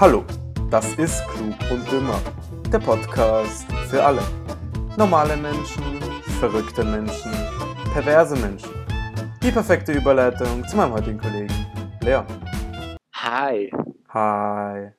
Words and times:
Hallo, 0.00 0.24
das 0.70 0.94
ist 0.94 1.22
Klug 1.28 1.54
und 1.70 1.92
Dümmer, 1.92 2.18
der 2.72 2.78
Podcast 2.78 3.70
für 3.90 4.02
alle. 4.02 4.22
Normale 4.96 5.36
Menschen, 5.36 6.00
verrückte 6.40 6.82
Menschen, 6.82 7.30
perverse 7.92 8.34
Menschen. 8.36 8.70
Die 9.42 9.50
perfekte 9.50 9.92
Überleitung 9.92 10.66
zu 10.66 10.78
meinem 10.78 10.94
heutigen 10.94 11.18
Kollegen, 11.18 11.52
Leon. 12.00 12.24
Hi. 13.12 13.70
Hi. 14.08 14.92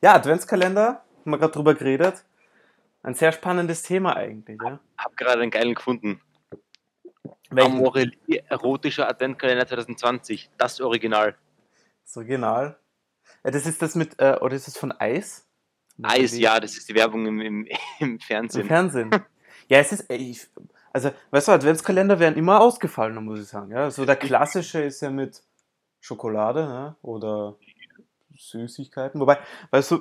Ja, 0.00 0.14
Adventskalender, 0.14 1.04
haben 1.22 1.30
wir 1.32 1.38
gerade 1.38 1.52
drüber 1.52 1.74
geredet. 1.74 2.24
Ein 3.02 3.14
sehr 3.14 3.32
spannendes 3.32 3.82
Thema 3.82 4.16
eigentlich, 4.16 4.60
ja? 4.62 4.78
Hab 4.96 5.16
gerade 5.16 5.42
einen 5.42 5.50
geilen 5.50 5.74
gefunden. 5.74 6.20
Welchen? 7.50 7.72
Amorelie 7.72 8.44
erotischer 8.48 9.08
Adventkalender 9.08 9.66
2020. 9.66 10.50
Das 10.56 10.80
Original. 10.80 11.34
Das 12.04 12.16
Original. 12.16 12.79
Ja, 13.44 13.50
das 13.50 13.66
ist 13.66 13.80
das 13.80 13.94
mit, 13.94 14.20
äh, 14.20 14.38
oder 14.40 14.54
ist 14.54 14.66
das 14.66 14.76
von 14.76 14.92
Eis? 14.92 15.46
Eis, 16.02 16.36
ja, 16.36 16.60
das 16.60 16.76
ist 16.76 16.88
die 16.88 16.94
Werbung 16.94 17.26
im, 17.26 17.40
im, 17.40 17.64
im 17.64 17.76
Im 18.00 18.20
Fernsehen. 18.20 18.66
Fernsehen. 18.66 19.10
ja, 19.68 19.78
es 19.78 19.92
ist, 19.92 20.10
ey, 20.10 20.30
ich, 20.30 20.48
also, 20.92 21.10
weißt 21.30 21.48
du, 21.48 21.52
Adventskalender 21.52 22.18
werden 22.18 22.36
immer 22.36 22.60
ausgefallen, 22.60 23.22
muss 23.24 23.40
ich 23.40 23.48
sagen. 23.48 23.70
Ja, 23.70 23.90
so 23.90 24.04
der 24.04 24.16
klassische 24.16 24.82
ist 24.82 25.00
ja 25.02 25.10
mit 25.10 25.42
Schokolade 26.00 26.66
ne? 26.66 26.96
oder 27.02 27.56
Süßigkeiten. 28.36 29.20
Wobei, 29.20 29.38
weißt 29.70 29.92
du, 29.92 30.00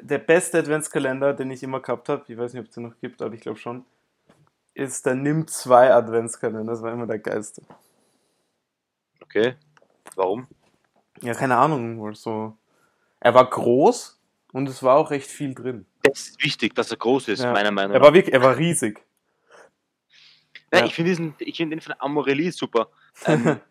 der 0.00 0.18
beste 0.18 0.58
Adventskalender, 0.58 1.32
den 1.32 1.50
ich 1.50 1.62
immer 1.62 1.80
gehabt 1.80 2.08
habe, 2.08 2.24
ich 2.28 2.36
weiß 2.36 2.52
nicht, 2.52 2.60
ob 2.60 2.68
es 2.68 2.74
den 2.74 2.84
noch 2.84 2.98
gibt, 3.00 3.22
aber 3.22 3.34
ich 3.34 3.40
glaube 3.40 3.58
schon, 3.58 3.84
ist 4.74 5.06
der 5.06 5.14
Nimm 5.14 5.46
2 5.46 5.94
Adventskalender. 5.94 6.72
Das 6.72 6.82
war 6.82 6.92
immer 6.92 7.06
der 7.06 7.18
geilste. 7.18 7.62
Okay. 9.22 9.54
Warum? 10.14 10.46
Ja, 11.22 11.32
keine 11.32 11.56
Ahnung, 11.56 11.98
wohl 11.98 12.14
so. 12.14 12.56
Er 13.26 13.34
war 13.34 13.50
groß 13.50 14.20
und 14.52 14.68
es 14.68 14.84
war 14.84 14.96
auch 14.96 15.10
recht 15.10 15.28
viel 15.28 15.52
drin. 15.52 15.84
Das 16.04 16.28
ist 16.28 16.44
wichtig, 16.44 16.76
dass 16.76 16.92
er 16.92 16.96
groß 16.96 17.26
ist, 17.26 17.42
Ja. 17.42 17.50
meiner 17.52 17.72
Meinung 17.72 17.90
Er 17.92 17.98
nach. 17.98 18.06
war 18.06 18.14
wirklich, 18.14 18.32
er 18.32 18.40
war 18.40 18.56
riesig. 18.56 19.04
Ja, 20.72 20.78
ja. 20.78 20.84
Ich 20.86 20.94
finde 20.94 21.10
diesen, 21.10 21.34
ich 21.40 21.56
finde 21.56 21.74
den 21.74 21.80
von 21.80 21.94
Amorelie 21.98 22.52
super. 22.52 22.88
Ähm, 23.26 23.58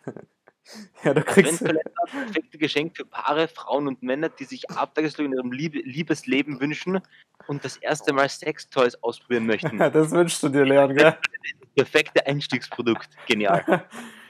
Ja, 1.03 1.13
du 1.13 1.21
kriegst. 1.21 1.61
Adventkalender, 1.61 1.91
perfekte 2.05 2.57
Geschenk 2.57 2.97
für 2.97 3.05
Paare, 3.05 3.47
Frauen 3.47 3.87
und 3.87 4.03
Männer, 4.03 4.27
die 4.27 4.43
sich 4.43 4.69
abwechslung 4.71 5.27
in 5.27 5.33
ihrem 5.33 5.51
Liebe, 5.53 5.79
Liebesleben 5.79 6.59
wünschen 6.59 6.99
und 7.47 7.63
das 7.63 7.77
erste 7.77 8.11
Mal 8.11 8.27
Sextoys 8.27 8.95
ausprobieren 8.95 9.45
möchten. 9.45 9.77
Das 9.93 10.11
wünschst 10.11 10.43
du 10.43 10.49
dir, 10.49 10.65
Leon, 10.65 10.93
gell? 10.95 11.17
Perfekte 11.77 12.25
Einstiegsprodukt. 12.27 13.07
Genial. 13.25 13.85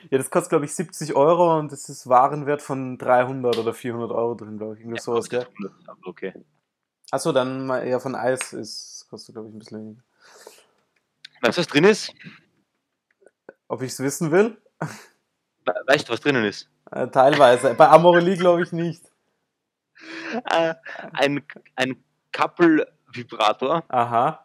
Ja, 0.09 0.17
das 0.17 0.29
kostet, 0.29 0.49
glaube 0.49 0.65
ich, 0.65 0.73
70 0.75 1.15
Euro 1.15 1.57
und 1.57 1.71
es 1.71 1.89
ist 1.89 2.07
Warenwert 2.07 2.61
von 2.61 2.97
300 2.97 3.57
oder 3.57 3.73
400 3.73 4.11
Euro 4.11 4.35
drin, 4.35 4.57
glaube 4.57 4.75
ich. 4.75 4.81
Irgendwie 4.81 4.99
sowas, 4.99 5.29
gell? 5.29 5.47
Aber 5.87 5.99
Okay. 6.07 6.33
Achso, 7.11 7.31
dann 7.31 7.65
mal 7.67 7.79
eher 7.85 7.99
von 7.99 8.15
Eis 8.15 8.51
ist, 8.53 9.05
kostet, 9.09 9.35
glaube 9.35 9.49
ich, 9.49 9.55
ein 9.55 9.59
bisschen 9.59 9.79
weniger. 9.79 10.01
Weißt 11.41 11.57
du, 11.57 11.61
was 11.61 11.67
drin 11.67 11.83
ist? 11.83 12.11
Ob 13.67 13.81
ich 13.81 13.91
es 13.91 13.99
wissen 13.99 14.31
will? 14.31 14.57
We- 15.65 15.83
Weißt 15.87 16.07
du, 16.07 16.13
was 16.13 16.21
drinnen 16.21 16.45
ist? 16.45 16.69
Äh, 16.91 17.07
teilweise. 17.07 17.73
Bei 17.75 17.89
Amorelie 17.89 18.37
glaube 18.37 18.63
ich 18.63 18.71
nicht. 18.71 19.03
Äh, 20.51 20.75
ein, 21.13 21.43
ein 21.75 22.03
Couple-Vibrator, 22.31 23.83
Aha, 23.87 24.44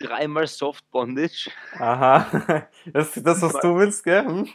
dreimal 0.00 0.46
Soft 0.46 0.90
Bondage, 0.90 1.50
aha. 1.78 2.68
Das 2.92 3.16
ist 3.16 3.26
das, 3.26 3.42
was 3.42 3.52
du 3.60 3.76
willst, 3.76 4.02
gell? 4.04 4.24
Hm? 4.24 4.48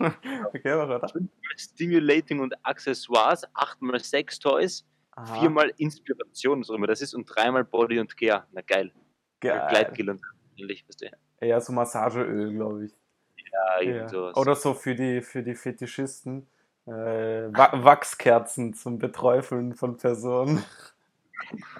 Okay, 0.47 0.75
mach 0.75 0.89
weiter. 0.89 1.07
Stimulating 1.55 2.39
und 2.39 2.53
Accessoires, 2.65 3.43
achtmal 3.53 3.99
Sextoys, 3.99 4.83
Aha. 5.11 5.39
viermal 5.39 5.71
Inspiration, 5.77 6.64
auch 6.64 6.70
immer 6.71 6.87
das 6.87 7.02
ist, 7.02 7.14
und 7.14 7.25
dreimal 7.25 7.64
Body 7.64 7.99
und 7.99 8.17
Care. 8.17 8.45
Na 8.52 8.61
geil. 8.61 8.92
Geil. 9.39 9.65
Gleitgel 9.70 10.09
und 10.09 10.21
ähnlich, 10.58 10.86
weißt 10.87 11.02
du. 11.03 11.11
Eher 11.39 11.61
so 11.61 11.71
Massageöl, 11.73 12.52
glaube 12.53 12.86
ich. 12.86 12.91
Ja, 13.37 13.81
Ja. 13.81 13.87
irgend 13.95 14.09
sowas. 14.09 14.36
Oder 14.36 14.55
so 14.55 14.73
für 14.73 14.95
die, 14.95 15.21
für 15.21 15.43
die 15.43 15.55
Fetischisten. 15.55 16.47
Äh, 16.87 16.91
Wa 16.91 17.70
Wachskerzen 17.83 18.73
zum 18.73 18.99
Beträufeln 18.99 19.73
von 19.75 19.97
Personen. 19.97 20.64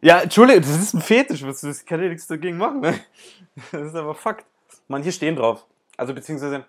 Ja, 0.00 0.20
Entschuldigung, 0.20 0.62
das 0.62 0.78
ist 0.78 0.94
ein 0.94 1.00
Fetisch, 1.00 1.42
das 1.42 1.84
kann 1.84 2.02
ja 2.02 2.08
nichts 2.08 2.26
dagegen 2.26 2.56
machen. 2.56 2.80
Ne? 2.80 2.98
Das 3.70 3.82
ist 3.82 3.94
aber 3.94 4.14
Fakt. 4.14 4.46
Manche 4.88 5.12
stehen 5.12 5.36
drauf. 5.36 5.66
Also 5.96 6.14
beziehungsweise, 6.14 6.64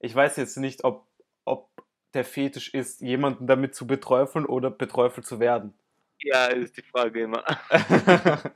ich 0.00 0.14
weiß 0.14 0.36
jetzt 0.36 0.56
nicht, 0.56 0.84
ob, 0.84 1.04
ob 1.44 1.68
der 2.14 2.24
Fetisch 2.24 2.72
ist, 2.72 3.02
jemanden 3.02 3.46
damit 3.46 3.74
zu 3.74 3.86
beträufeln 3.86 4.46
oder 4.46 4.70
beträufelt 4.70 5.26
zu 5.26 5.40
werden. 5.40 5.74
Ja, 6.20 6.46
ist 6.46 6.76
die 6.76 6.82
Frage 6.82 7.22
immer. 7.22 7.44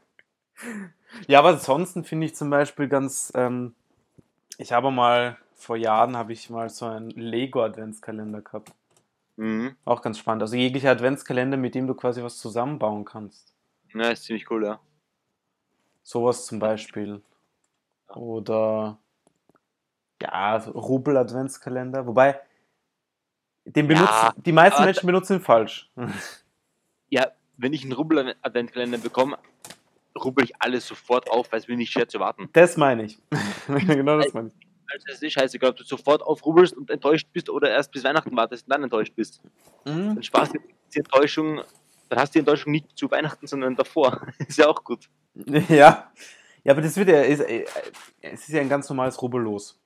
ja, 1.26 1.38
aber 1.38 1.50
ansonsten 1.50 2.04
finde 2.04 2.26
ich 2.26 2.34
zum 2.34 2.48
Beispiel 2.48 2.88
ganz, 2.88 3.30
ähm, 3.34 3.74
ich 4.56 4.72
habe 4.72 4.90
mal, 4.90 5.36
vor 5.54 5.76
Jahren 5.76 6.16
habe 6.16 6.32
ich 6.32 6.48
mal 6.48 6.70
so 6.70 6.86
einen 6.86 7.10
Lego-Adventskalender 7.10 8.40
gehabt. 8.40 8.72
Mhm. 9.40 9.74
Auch 9.86 10.02
ganz 10.02 10.18
spannend. 10.18 10.42
Also 10.42 10.54
jeglicher 10.56 10.90
Adventskalender, 10.90 11.56
mit 11.56 11.74
dem 11.74 11.86
du 11.86 11.94
quasi 11.94 12.22
was 12.22 12.36
zusammenbauen 12.36 13.06
kannst. 13.06 13.54
Ja, 13.94 14.10
ist 14.10 14.24
ziemlich 14.24 14.50
cool, 14.50 14.66
ja. 14.66 14.80
Sowas 16.02 16.44
zum 16.44 16.58
Beispiel. 16.58 17.22
Oder 18.08 18.98
ja, 20.20 20.56
Rubel-Adventskalender. 20.58 22.06
Wobei, 22.06 22.38
den 23.64 23.88
benutzen, 23.88 24.06
Ja, 24.12 24.34
die 24.36 24.52
meisten 24.52 24.76
aber- 24.76 24.84
Menschen 24.86 25.06
benutzen 25.06 25.36
ihn 25.38 25.40
falsch. 25.42 25.90
Ja, 27.12 27.26
wenn 27.56 27.72
ich 27.72 27.82
einen 27.82 27.92
Rubbel-Adventkalender 27.92 28.98
bekomme, 28.98 29.36
rubbel 30.16 30.44
ich 30.44 30.52
alles 30.60 30.86
sofort 30.86 31.28
auf, 31.28 31.50
weil 31.50 31.58
es 31.58 31.66
mir 31.66 31.76
nicht 31.76 31.90
schwer 31.92 32.06
zu 32.06 32.20
warten. 32.20 32.48
Das 32.52 32.76
meine 32.76 33.02
ich. 33.02 33.18
genau 33.66 34.18
das 34.18 34.32
meine 34.32 34.48
ich. 34.48 34.69
Also 34.92 35.06
es 35.10 35.22
ist 35.22 35.32
scheißegal, 35.32 35.70
ob 35.70 35.76
du 35.76 35.84
sofort 35.84 36.22
aufrubbelst 36.22 36.76
und 36.76 36.90
enttäuscht 36.90 37.28
bist 37.32 37.48
oder 37.48 37.70
erst 37.70 37.92
bis 37.92 38.04
Weihnachten 38.04 38.36
wartest 38.36 38.66
und 38.66 38.72
dann 38.72 38.82
enttäuscht 38.82 39.14
bist. 39.14 39.40
Mhm. 39.84 40.14
Dann 40.14 40.22
sparst 40.22 40.54
du 40.54 40.58
die 40.94 40.98
Enttäuschung, 40.98 41.62
dann 42.08 42.18
hast 42.18 42.30
du 42.30 42.32
die 42.34 42.38
Enttäuschung 42.40 42.72
nicht 42.72 42.96
zu 42.96 43.10
Weihnachten, 43.10 43.46
sondern 43.46 43.76
davor. 43.76 44.26
ist 44.48 44.58
ja 44.58 44.68
auch 44.68 44.82
gut. 44.84 45.08
Ja. 45.68 46.10
Ja, 46.62 46.72
aber 46.72 46.82
das 46.82 46.96
wird 46.96 47.08
ja, 47.08 47.22
ist, 47.22 47.40
äh, 47.40 47.64
es 48.20 48.40
ist 48.40 48.50
ja 48.50 48.60
ein 48.60 48.68
ganz 48.68 48.86
normales 48.88 49.20
Rubbellos. 49.22 49.80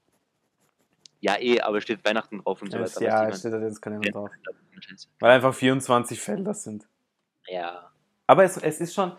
Ja, 1.21 1.39
eh, 1.39 1.61
aber 1.61 1.81
steht 1.81 2.05
Weihnachten 2.05 2.43
drauf 2.43 2.61
und 2.61 2.73
so 2.73 2.79
weiter. 2.79 3.03
ja, 3.03 3.29
es 3.29 3.39
steht 3.39 3.55
Adventskalender 3.55 4.11
drauf. 4.11 4.31
ich 4.35 4.89
meine, 4.89 4.99
Weil 5.21 5.31
einfach 5.31 5.55
24 5.55 6.21
Felder 6.21 6.53
sind. 6.53 6.89
Ja. 7.47 7.91
Aber 8.27 8.45
es, 8.45 8.57
es 8.57 8.81
ist 8.81 8.93
schon, 8.93 9.13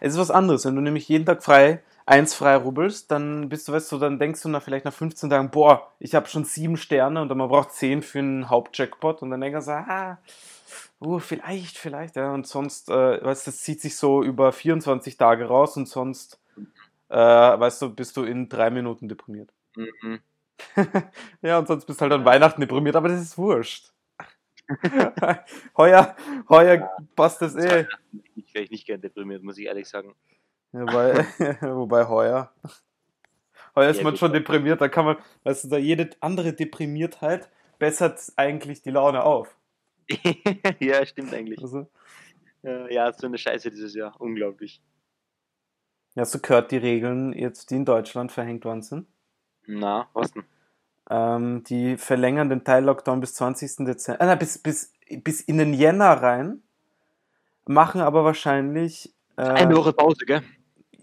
es 0.00 0.14
ist 0.14 0.18
was 0.18 0.30
anderes. 0.30 0.64
Wenn 0.64 0.74
du 0.74 0.82
nämlich 0.82 1.08
jeden 1.08 1.24
Tag 1.24 1.42
frei, 1.42 1.82
eins 2.06 2.34
frei 2.34 2.56
rubbelst, 2.56 3.10
dann 3.10 3.48
bist 3.48 3.68
du, 3.68 3.72
weißt 3.72 3.90
du, 3.92 3.98
dann 3.98 4.18
denkst 4.18 4.40
du 4.42 4.48
nach 4.48 4.62
vielleicht 4.62 4.84
nach 4.84 4.92
15 4.92 5.28
Tagen, 5.28 5.50
boah, 5.50 5.92
ich 5.98 6.14
habe 6.14 6.28
schon 6.28 6.44
sieben 6.44 6.76
Sterne 6.76 7.20
und 7.20 7.28
dann 7.28 7.36
man 7.36 7.48
braucht 7.48 7.72
10 7.72 8.02
für 8.02 8.20
einen 8.20 8.48
Hauptjackpot 8.48 9.22
und 9.22 9.30
dann 9.30 9.40
denkst 9.40 9.58
du, 9.58 9.62
so, 9.62 9.72
ah, 9.72 10.18
uh, 11.00 11.18
vielleicht, 11.18 11.76
vielleicht, 11.76 12.16
ja. 12.16 12.32
Und 12.32 12.46
sonst, 12.46 12.88
äh, 12.88 13.22
weißt 13.22 13.46
du, 13.46 13.50
das 13.50 13.60
zieht 13.60 13.80
sich 13.80 13.96
so 13.96 14.22
über 14.22 14.52
24 14.52 15.16
Tage 15.16 15.46
raus 15.46 15.76
und 15.76 15.88
sonst, 15.88 16.40
äh, 17.08 17.16
weißt 17.16 17.82
du, 17.82 17.90
bist 17.94 18.16
du 18.16 18.22
in 18.22 18.48
drei 18.48 18.70
Minuten 18.70 19.08
deprimiert. 19.08 19.50
Mhm. 19.74 20.20
ja, 21.42 21.58
und 21.58 21.66
sonst 21.66 21.86
bist 21.86 22.00
du 22.00 22.04
halt 22.04 22.12
an 22.12 22.24
Weihnachten 22.24 22.60
deprimiert, 22.60 22.96
aber 22.96 23.08
das 23.08 23.20
ist 23.20 23.36
wurscht. 23.36 23.92
heuer, 25.76 26.16
heuer 26.48 26.90
passt 27.14 27.42
das 27.42 27.54
eh. 27.56 27.86
Ich 28.34 28.54
wäre 28.54 28.66
nicht 28.68 28.86
gern 28.86 29.00
deprimiert, 29.00 29.42
muss 29.42 29.58
ich 29.58 29.66
ehrlich 29.66 29.88
sagen. 29.88 30.14
Ja, 30.76 30.82
wobei, 30.82 31.26
wobei 31.74 32.06
heuer. 32.06 32.52
Heuer 33.74 33.90
ist 33.90 33.98
Ja, 33.98 34.04
man 34.04 34.16
schon 34.16 34.32
deprimiert, 34.32 34.80
da 34.80 34.88
kann 34.88 35.06
man, 35.06 35.16
weißt 35.44 35.64
du, 35.64 35.68
da 35.68 35.78
jede 35.78 36.10
andere 36.20 36.52
Deprimiertheit 36.52 37.48
bessert 37.78 38.20
eigentlich 38.36 38.82
die 38.82 38.90
Laune 38.90 39.22
auf. 39.22 39.56
ja, 40.80 41.04
stimmt 41.06 41.32
eigentlich. 41.32 41.62
Also, 41.62 41.86
Ja, 42.62 42.90
ja, 42.90 43.12
so 43.12 43.26
eine 43.26 43.38
Scheiße 43.38 43.70
dieses 43.70 43.94
Jahr. 43.94 44.20
Unglaublich. 44.20 44.82
ja, 46.14 46.22
hast 46.22 46.34
du 46.34 46.40
gehört, 46.40 46.70
die 46.70 46.76
Regeln 46.76 47.32
jetzt, 47.32 47.70
die 47.70 47.76
in 47.76 47.84
Deutschland 47.86 48.32
verhängt 48.32 48.64
worden 48.66 48.82
sind? 48.82 49.06
Na, 49.66 50.08
was 50.12 50.32
denn? 50.32 50.44
Ähm, 51.08 51.64
die 51.64 51.96
verlängern 51.96 52.50
den 52.50 52.64
Teil-Lockdown 52.64 53.20
bis 53.20 53.34
20. 53.34 53.86
Dezember, 53.86 54.32
äh, 54.32 54.36
bis, 54.36 54.58
bis, 54.58 54.92
bis 55.22 55.40
in 55.40 55.56
den 55.56 55.72
Jänner 55.72 56.10
rein, 56.22 56.62
machen 57.66 58.00
aber 58.00 58.24
wahrscheinlich. 58.24 59.14
Äh, 59.36 59.42
Eine 59.42 59.76
Woche 59.76 59.92
Pause, 59.92 60.24
gell? 60.26 60.42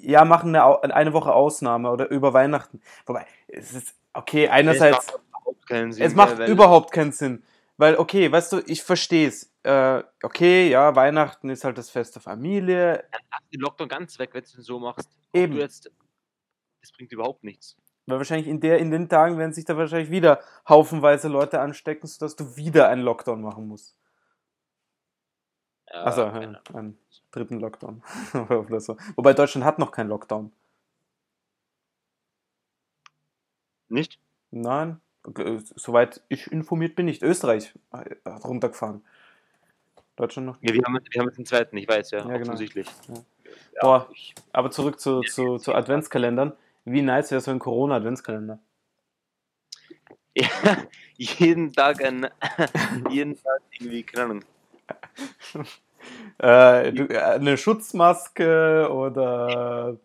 Ja, 0.06 0.26
machen 0.26 0.56
eine, 0.56 0.94
eine 0.94 1.14
Woche 1.14 1.34
Ausnahme 1.34 1.90
oder 1.90 2.10
über 2.10 2.34
Weihnachten. 2.34 2.82
Wobei, 3.06 3.26
es 3.48 3.74
ist, 3.74 3.96
okay, 4.14 4.50
einerseits. 4.50 5.08
Es 5.08 5.14
macht 5.14 5.22
überhaupt 5.30 5.68
keinen 5.68 5.92
Sinn. 5.92 6.06
Es 6.06 6.16
macht 6.16 6.40
überhaupt 6.40 6.92
keinen 6.92 7.12
Sinn. 7.12 7.44
Weil, 7.78 7.98
okay, 7.98 8.32
weißt 8.32 8.54
du, 8.54 8.62
ich 8.66 8.84
verstehe 8.84 9.28
es. 9.28 9.52
Äh, 9.64 10.04
okay, 10.22 10.70
ja, 10.70 10.96
Weihnachten 10.96 11.50
ist 11.50 11.64
halt 11.64 11.78
das 11.78 11.90
Fest 11.90 12.16
der 12.16 12.22
Familie. 12.22 13.06
Lass 13.12 13.50
den 13.52 13.62
Lockdown 13.62 13.88
ganz 13.88 14.20
weg, 14.20 14.32
wenn 14.34 14.44
du 14.44 14.60
es 14.60 14.66
so 14.66 14.80
machst. 14.80 15.10
Eben. 15.34 15.54
Du 15.54 15.60
jetzt, 15.60 15.90
das 16.82 16.92
bringt 16.92 17.12
überhaupt 17.12 17.44
nichts. 17.44 17.78
Weil 18.06 18.18
wahrscheinlich 18.18 18.48
in, 18.48 18.60
der, 18.60 18.80
in 18.80 18.92
den 18.92 19.08
Tagen 19.08 19.38
werden 19.38 19.54
sich 19.54 19.66
da 19.66 19.78
wahrscheinlich 19.78 20.12
wieder 20.12 20.42
haufenweise 20.68 21.30
Leute 21.30 21.62
anstecken, 21.62 22.08
sodass 22.08 22.36
du 22.36 22.58
wieder 22.58 22.90
einen 22.90 23.02
Lockdown 23.02 23.42
machen 23.42 23.68
musst. 23.68 23.98
Äh, 25.94 25.98
Also 25.98 26.24
keine 26.30 26.54
ja, 26.54 26.76
einen 26.76 26.98
dritten 27.32 27.60
Lockdown. 27.60 28.04
Wobei 29.16 29.34
Deutschland 29.34 29.66
hat 29.66 29.80
noch 29.80 29.92
keinen 29.92 30.10
Lockdown. 30.10 30.52
Nicht? 33.90 34.20
Nein, 34.52 35.00
äh, 35.38 35.60
soweit 35.76 36.22
ich 36.30 36.52
informiert 36.52 36.96
bin, 36.96 37.06
nicht. 37.06 37.22
Österreich 37.22 37.74
hat 37.92 38.44
runtergefahren. 38.44 39.04
Deutschland 40.16 40.48
noch. 40.48 40.58
Ja, 40.62 40.74
wir 40.74 40.82
haben, 40.86 41.00
wir 41.12 41.20
haben 41.22 41.28
jetzt 41.28 41.38
den 41.38 41.46
zweiten, 41.46 41.78
ich 41.78 41.88
weiß, 41.88 42.12
ja, 42.12 42.20
Ja, 42.20 42.26
genau. 42.26 42.42
offensichtlich. 42.42 42.88
Ja. 43.08 43.14
Ja, 43.76 43.82
Boah. 43.82 44.10
Aber 44.52 44.72
zurück 44.72 45.00
zu, 45.00 45.22
zu, 45.22 45.58
zu 45.58 45.74
Adventskalendern. 45.74 46.54
Wie 46.86 47.02
nice 47.02 47.32
wäre 47.32 47.42
so 47.42 47.52
ein 47.52 47.60
Corona-Adventskalender? 47.60 48.60
ja, 50.36 50.48
jeden 51.18 51.72
Tag 51.74 52.04
ein, 52.04 52.28
jeden 53.10 53.36
Tag 53.36 53.62
irgendwie, 53.80 54.04
keine 54.04 54.24
Ahnung. 54.26 54.46
Äh, 56.38 56.92
du, 56.92 57.10
äh, 57.10 57.18
eine 57.18 57.58
Schutzmaske 57.58 58.88
oder 58.92 59.98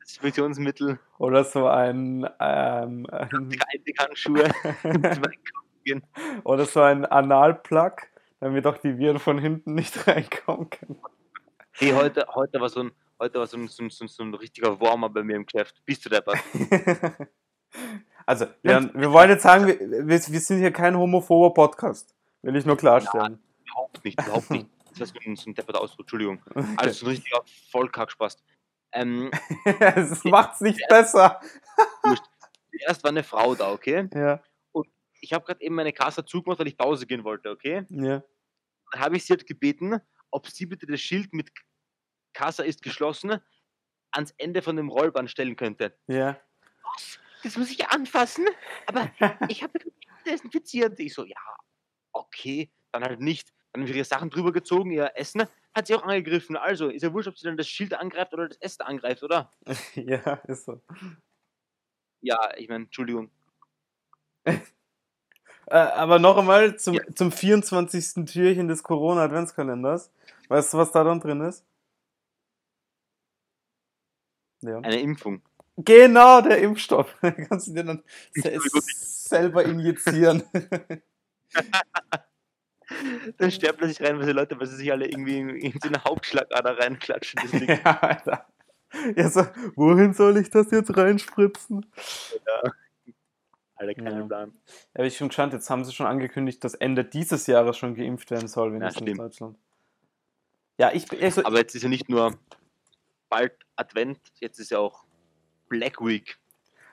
Desinfektionsmittel, 0.00 0.98
oder 1.18 1.44
so 1.44 1.66
ein, 1.66 2.28
ähm, 2.40 3.06
ein 3.10 3.50
gehen. 5.84 6.02
oder 6.44 6.66
so 6.66 6.82
ein 6.82 7.06
Analplug, 7.06 8.02
damit 8.40 8.66
auch 8.66 8.78
die 8.78 8.98
Viren 8.98 9.18
von 9.18 9.38
hinten 9.38 9.74
nicht 9.74 10.06
reinkommen 10.06 10.70
können. 10.70 11.00
hey, 11.72 11.92
heute, 11.92 12.26
heute 12.34 12.60
war 12.60 12.68
so 12.68 12.80
ein, 12.80 12.92
heute 13.18 13.38
war 13.38 13.46
so 13.46 13.56
ein, 13.56 13.68
so 13.68 13.82
ein, 13.82 13.90
so 13.90 14.22
ein, 14.22 14.34
richtiger 14.34 14.80
Warmer 14.80 15.08
bei 15.08 15.22
mir 15.22 15.36
im 15.36 15.46
Geschäft. 15.46 15.82
Bist 15.84 16.04
du 16.04 16.10
deppert? 16.10 16.38
Also, 18.28 18.44
wir, 18.60 18.90
wir 18.92 19.10
wollen 19.10 19.30
jetzt 19.30 19.42
sagen, 19.42 19.66
wir, 19.66 20.06
wir 20.06 20.18
sind 20.18 20.58
hier 20.58 20.70
kein 20.70 20.94
homophober 20.94 21.54
Podcast. 21.54 22.14
Will 22.42 22.54
ich 22.56 22.66
nur 22.66 22.76
klarstellen. 22.76 23.42
Überhaupt 23.64 24.04
nicht, 24.04 24.20
überhaupt 24.20 24.50
nicht. 24.50 24.66
Das 24.98 25.14
war 25.14 25.22
so 25.36 25.50
ein, 25.50 25.54
depperter 25.54 25.80
Ausdruck, 25.80 26.00
Entschuldigung. 26.00 26.42
Also 26.76 26.92
so 26.92 27.06
ein 27.06 27.10
richtiger 27.10 27.40
Vollkackspaß. 27.70 28.36
Ähm, 28.92 29.30
Es 29.64 30.24
macht's 30.24 30.60
nicht 30.60 30.80
besser. 30.88 31.40
erst 32.86 33.04
war 33.04 33.10
eine 33.10 33.22
Frau 33.22 33.54
da, 33.54 33.70
okay? 33.70 34.08
Ja, 34.12 34.42
Ich 35.20 35.32
habe 35.32 35.46
gerade 35.46 35.62
eben 35.62 35.76
meine 35.76 35.92
Kasse 35.92 36.24
zugemacht, 36.24 36.58
weil 36.58 36.66
ich 36.66 36.76
Pause 36.76 37.06
gehen 37.06 37.24
wollte, 37.24 37.48
okay? 37.48 37.86
ja. 37.88 38.22
Dann 38.92 39.00
habe 39.00 39.16
ich 39.16 39.24
sie 39.24 39.34
halt 39.34 39.46
gebeten, 39.46 40.00
ob 40.30 40.48
sie 40.48 40.66
bitte 40.66 40.86
das 40.86 41.00
Schild 41.00 41.32
mit 41.32 41.50
Kassa 42.34 42.62
ist 42.64 42.82
geschlossen 42.82 43.40
ans 44.10 44.34
Ende 44.36 44.60
von 44.60 44.76
dem 44.76 44.88
Rollband 44.90 45.30
stellen 45.30 45.56
könnte. 45.56 45.96
Ja. 46.08 46.38
Das 47.42 47.56
muss 47.56 47.70
ich 47.70 47.88
anfassen, 47.88 48.46
aber 48.86 49.10
ich 49.48 49.62
habe 49.62 49.78
desinfiziert. 50.26 50.98
Ich 51.00 51.14
so, 51.14 51.24
ja, 51.24 51.36
okay, 52.12 52.70
dann 52.92 53.04
halt 53.04 53.20
nicht. 53.20 53.52
Dann 53.72 53.82
haben 53.82 53.88
sie 53.88 53.94
ihre 53.94 54.04
Sachen 54.04 54.30
drüber 54.30 54.52
gezogen, 54.52 54.90
ihr 54.90 55.12
Essen 55.14 55.44
hat 55.74 55.86
sie 55.86 55.94
auch 55.94 56.02
angegriffen. 56.02 56.56
Also, 56.56 56.88
ist 56.88 57.02
ja 57.02 57.12
wurscht, 57.12 57.28
ob 57.28 57.38
sie 57.38 57.46
dann 57.46 57.56
das 57.56 57.68
Schild 57.68 57.94
angreift 57.94 58.32
oder 58.34 58.48
das 58.48 58.56
Essen 58.58 58.82
angreift, 58.82 59.22
oder? 59.22 59.50
Ja, 59.94 60.34
ist 60.48 60.64
so. 60.64 60.80
Ja, 62.20 62.50
ich 62.56 62.68
meine, 62.68 62.84
Entschuldigung. 62.84 63.30
Äh, 65.66 65.76
aber 65.76 66.18
noch 66.18 66.36
einmal 66.38 66.76
zum, 66.78 66.94
Ja. 66.94 67.02
zum 67.14 67.30
24. 67.30 68.24
Türchen 68.26 68.68
des 68.68 68.82
Corona-Adventskalenders. 68.82 70.10
Weißt 70.48 70.72
du, 70.72 70.78
was 70.78 70.92
da 70.92 71.04
dann 71.04 71.20
drin 71.20 71.42
ist? 71.42 71.64
Ja. 74.62 74.78
Eine 74.78 75.00
Impfung. 75.00 75.42
Genau, 75.78 76.40
der 76.40 76.58
Impfstoff. 76.58 77.16
Kannst 77.48 77.68
du 77.68 77.72
dir 77.72 77.84
dann 77.84 78.02
se 78.32 78.58
selber 79.28 79.64
injizieren. 79.64 80.42
Dann 83.36 83.50
sterben 83.50 83.86
sich 83.86 84.00
rein, 84.00 84.18
weil 84.18 84.26
die 84.26 84.32
Leute, 84.32 84.58
weil 84.58 84.66
sie 84.66 84.76
sich 84.76 84.90
alle 84.90 85.06
irgendwie 85.06 85.38
in, 85.38 85.50
in 85.50 85.72
so 85.80 85.88
eine 85.88 86.02
Hauptschlagader 86.04 86.78
reinklatschen. 86.78 87.38
Ja, 87.68 87.98
Alter. 88.00 88.46
Ja, 89.14 89.28
so, 89.28 89.42
wohin 89.76 90.14
soll 90.14 90.38
ich 90.38 90.48
das 90.48 90.70
jetzt 90.70 90.96
reinspritzen? 90.96 91.84
alle 93.74 93.94
keinen 93.94 94.20
Ja. 94.20 94.26
Plan. 94.26 94.52
Ja, 94.96 95.04
ich 95.04 95.18
bin 95.18 95.28
gespannt, 95.28 95.52
jetzt 95.52 95.68
haben 95.68 95.84
sie 95.84 95.92
schon 95.92 96.06
angekündigt, 96.06 96.64
dass 96.64 96.74
Ende 96.74 97.04
dieses 97.04 97.46
Jahres 97.46 97.76
schon 97.76 97.94
geimpft 97.94 98.30
werden 98.30 98.48
soll, 98.48 98.72
wenn 98.72 98.80
Ja, 98.80 98.88
es 98.88 98.96
in. 98.96 99.14
Deutschland. 99.16 99.58
Ja, 100.78 100.90
ich 100.92 101.06
bin. 101.06 101.22
Also, 101.22 101.44
Aber 101.44 101.58
jetzt 101.58 101.74
ist 101.74 101.82
ja 101.82 101.88
nicht 101.90 102.08
nur 102.08 102.38
bald 103.28 103.52
Advent, 103.76 104.18
jetzt 104.40 104.58
ist 104.58 104.70
ja 104.70 104.78
auch 104.78 105.04
Black 105.68 106.00
Week. 106.00 106.36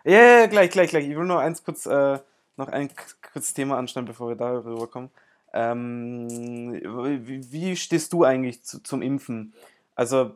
Ja, 0.04 0.12
ja, 0.12 0.40
ja, 0.42 0.46
gleich, 0.48 0.72
gleich, 0.72 0.90
gleich. 0.90 1.08
Ich 1.08 1.16
will 1.16 1.26
nur 1.26 1.40
eins 1.40 1.64
kurz, 1.64 1.86
äh, 1.86 2.20
noch 2.58 2.68
ein 2.68 2.90
kurzes 3.34 3.54
Thema 3.54 3.78
anschneiden, 3.78 4.08
bevor 4.08 4.30
wir 4.30 4.36
darüber 4.36 4.88
kommen. 4.88 5.10
Ähm, 5.54 6.28
wie, 6.30 7.52
wie 7.52 7.76
stehst 7.76 8.14
du 8.14 8.24
eigentlich 8.24 8.64
zu, 8.64 8.84
zum 8.84 9.02
Impfen? 9.02 9.54
Also, 9.96 10.36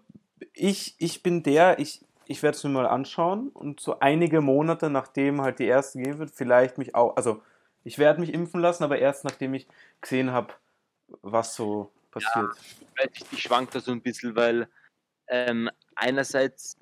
ich, 0.54 0.96
ich 0.98 1.22
bin 1.24 1.44
der, 1.44 1.80
ich, 1.80 2.02
ich 2.26 2.44
werde 2.44 2.58
es 2.58 2.64
mir 2.64 2.70
mal 2.70 2.88
anschauen 2.88 3.50
und 3.50 3.80
so 3.80 4.00
einige 4.00 4.42
Monate 4.42 4.90
nachdem 4.90 5.42
halt 5.42 5.60
die 5.60 5.66
erste 5.66 6.00
gehen 6.00 6.20
wird, 6.20 6.32
vielleicht 6.32 6.78
mich 6.78 6.96
auch, 6.96 7.18
also 7.18 7.42
ich 7.84 7.98
werde 7.98 8.20
mich 8.20 8.34
impfen 8.34 8.62
lassen, 8.62 8.84
aber 8.84 9.00
erst 9.00 9.24
nachdem 9.24 9.54
ich 9.54 9.68
gesehen 10.00 10.32
habe, 10.32 10.54
was 11.22 11.56
so 11.56 11.92
passiert. 12.12 12.52
Ich 12.82 13.04
weiß 13.04 13.12
nicht, 13.12 13.34
ich 13.34 13.42
schwank 13.42 13.72
da 13.72 13.80
so 13.80 13.92
ein 13.92 14.02
bisschen, 14.02 14.36
weil 14.36 14.68
ähm, 15.28 15.70
einerseits, 15.96 16.78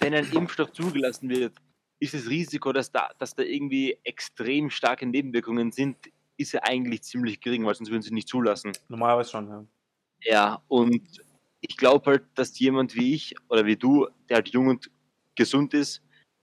wenn 0.00 0.14
ein 0.14 0.30
Impfstoff 0.32 0.72
zugelassen 0.72 1.28
wird, 1.28 1.54
ist 2.00 2.14
das 2.14 2.28
Risiko, 2.28 2.72
dass 2.72 2.90
da, 2.92 3.10
dass 3.18 3.34
da 3.34 3.42
irgendwie 3.42 3.98
extrem 4.04 4.70
starke 4.70 5.06
Nebenwirkungen 5.06 5.72
sind, 5.72 5.96
ist 6.36 6.52
ja 6.52 6.60
eigentlich 6.62 7.02
ziemlich 7.02 7.40
gering, 7.40 7.66
weil 7.66 7.74
sonst 7.74 7.90
würden 7.90 8.02
sie 8.02 8.14
nicht 8.14 8.28
zulassen. 8.28 8.72
Normalerweise 8.88 9.30
schon, 9.30 9.48
ja. 9.48 9.64
Ja, 10.22 10.62
und 10.68 11.22
ich 11.60 11.76
glaube 11.76 12.06
halt, 12.06 12.24
dass 12.34 12.58
jemand 12.58 12.94
wie 12.94 13.14
ich 13.14 13.34
oder 13.48 13.66
wie 13.66 13.76
du, 13.76 14.08
der 14.28 14.36
halt 14.36 14.48
jung 14.50 14.68
und 14.68 14.90
gesund 15.34 15.74
ist, 15.74 16.02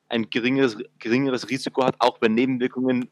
ein 0.09 0.29
geringeres, 0.29 0.77
geringeres 0.99 1.49
Risiko 1.49 1.83
hat, 1.83 1.95
auch 1.99 2.17
bei 2.17 2.27
Nebenwirkungen 2.27 3.09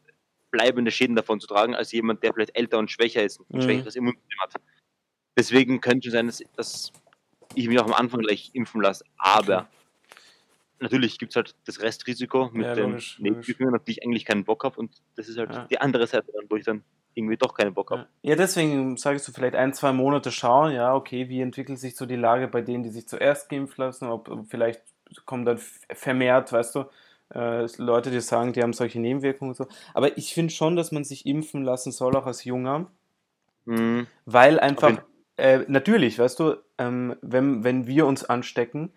bleibende 0.50 0.90
Schäden 0.90 1.16
davon 1.16 1.40
zu 1.40 1.46
tragen, 1.46 1.74
als 1.74 1.90
jemand, 1.92 2.22
der 2.22 2.32
vielleicht 2.32 2.56
älter 2.56 2.78
und 2.78 2.90
schwächer 2.90 3.24
ist, 3.24 3.40
ein 3.40 3.56
Mhm. 3.56 3.62
schwächeres 3.62 3.96
Immunsystem 3.96 4.40
hat. 4.40 4.54
Deswegen 5.36 5.80
könnte 5.80 6.08
es 6.08 6.12
sein, 6.14 6.26
dass, 6.26 6.42
dass 6.56 6.92
ich 7.54 7.66
mich 7.68 7.78
auch 7.80 7.86
am 7.86 7.94
Anfang 7.94 8.20
gleich 8.20 8.50
impfen 8.52 8.80
lasse. 8.80 9.04
Aber 9.16 9.68
natürlich 10.84 11.18
gibt 11.18 11.32
es 11.32 11.36
halt 11.36 11.54
das 11.66 11.80
Restrisiko 11.82 12.50
mit 12.52 12.66
Ja, 12.66 12.74
den 12.74 13.02
Nebenwirkungen, 13.18 13.74
auf 13.74 13.84
die 13.84 13.92
ich 13.92 14.04
eigentlich 14.04 14.24
keinen 14.24 14.44
Bock 14.44 14.64
habe. 14.64 14.78
Und 14.78 14.92
das 15.16 15.28
ist 15.28 15.38
halt 15.38 15.52
Ja. 15.54 15.64
die 15.66 15.80
andere 15.80 16.06
Seite, 16.06 16.26
wo 16.48 16.56
ich 16.56 16.64
dann 16.64 16.84
irgendwie 17.14 17.36
doch 17.36 17.54
keinen 17.54 17.74
Bock 17.74 17.90
habe. 17.90 18.06
Ja, 18.22 18.36
deswegen 18.36 18.96
sagst 18.96 19.26
du 19.28 19.32
vielleicht 19.32 19.54
ein, 19.54 19.72
zwei 19.72 19.92
Monate 19.92 20.30
schauen, 20.32 20.72
ja, 20.72 20.94
okay, 20.94 21.28
wie 21.28 21.40
entwickelt 21.40 21.78
sich 21.78 21.96
so 21.96 22.06
die 22.06 22.16
Lage 22.16 22.48
bei 22.48 22.60
denen, 22.60 22.82
die 22.82 22.90
sich 22.90 23.06
zuerst 23.08 23.48
geimpft 23.48 23.78
lassen, 23.78 24.06
ob, 24.08 24.28
ob 24.28 24.46
vielleicht 24.48 24.82
kommen 25.26 25.44
dann 25.44 25.58
vermehrt, 25.92 26.52
weißt 26.52 26.74
du, 26.74 26.84
äh, 27.34 27.66
Leute, 27.78 28.10
die 28.10 28.20
sagen, 28.20 28.52
die 28.52 28.62
haben 28.62 28.72
solche 28.72 29.00
Nebenwirkungen 29.00 29.50
und 29.50 29.56
so. 29.56 29.66
Aber 29.92 30.16
ich 30.18 30.34
finde 30.34 30.52
schon, 30.52 30.76
dass 30.76 30.92
man 30.92 31.04
sich 31.04 31.24
impfen 31.26 31.62
lassen 31.62 31.92
soll, 31.92 32.16
auch 32.16 32.26
als 32.26 32.44
Junger, 32.44 32.90
Mhm. 33.66 34.06
weil 34.26 34.60
einfach, 34.60 34.90
jeden 34.90 35.02
äh, 35.36 35.64
natürlich, 35.68 36.18
weißt 36.18 36.38
du, 36.38 36.56
ähm, 36.78 37.16
wenn, 37.22 37.64
wenn 37.64 37.86
wir 37.86 38.06
uns 38.06 38.24
anstecken, 38.24 38.92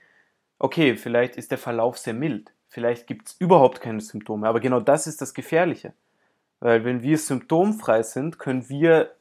okay, 0.59 0.95
vielleicht 0.95 1.35
ist 1.35 1.51
der 1.51 1.57
Verlauf 1.57 1.97
sehr 1.97 2.13
mild, 2.13 2.51
vielleicht 2.67 3.07
gibt 3.07 3.27
es 3.27 3.35
überhaupt 3.39 3.81
keine 3.81 4.01
Symptome, 4.01 4.47
aber 4.47 4.59
genau 4.59 4.79
das 4.79 5.07
ist 5.07 5.21
das 5.21 5.33
Gefährliche. 5.33 5.93
Weil 6.59 6.83
wenn 6.85 7.03
wir 7.03 7.17
symptomfrei 7.17 8.01
sind, 8.03 8.39
können 8.39 8.67
wir 8.67 9.11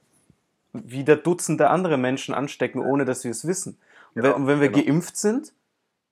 wieder 0.72 1.16
Dutzende 1.16 1.70
andere 1.70 1.98
Menschen 1.98 2.34
anstecken, 2.34 2.80
ohne 2.80 3.04
dass 3.04 3.22
sie 3.22 3.28
es 3.28 3.46
wissen. 3.46 3.78
Und, 4.14 4.22
wenn, 4.22 4.22
Genau, 4.22 4.36
und 4.36 4.46
wenn 4.46 4.60
wir 4.60 4.68
genau. 4.70 4.86
geimpft 4.86 5.16
sind, 5.16 5.52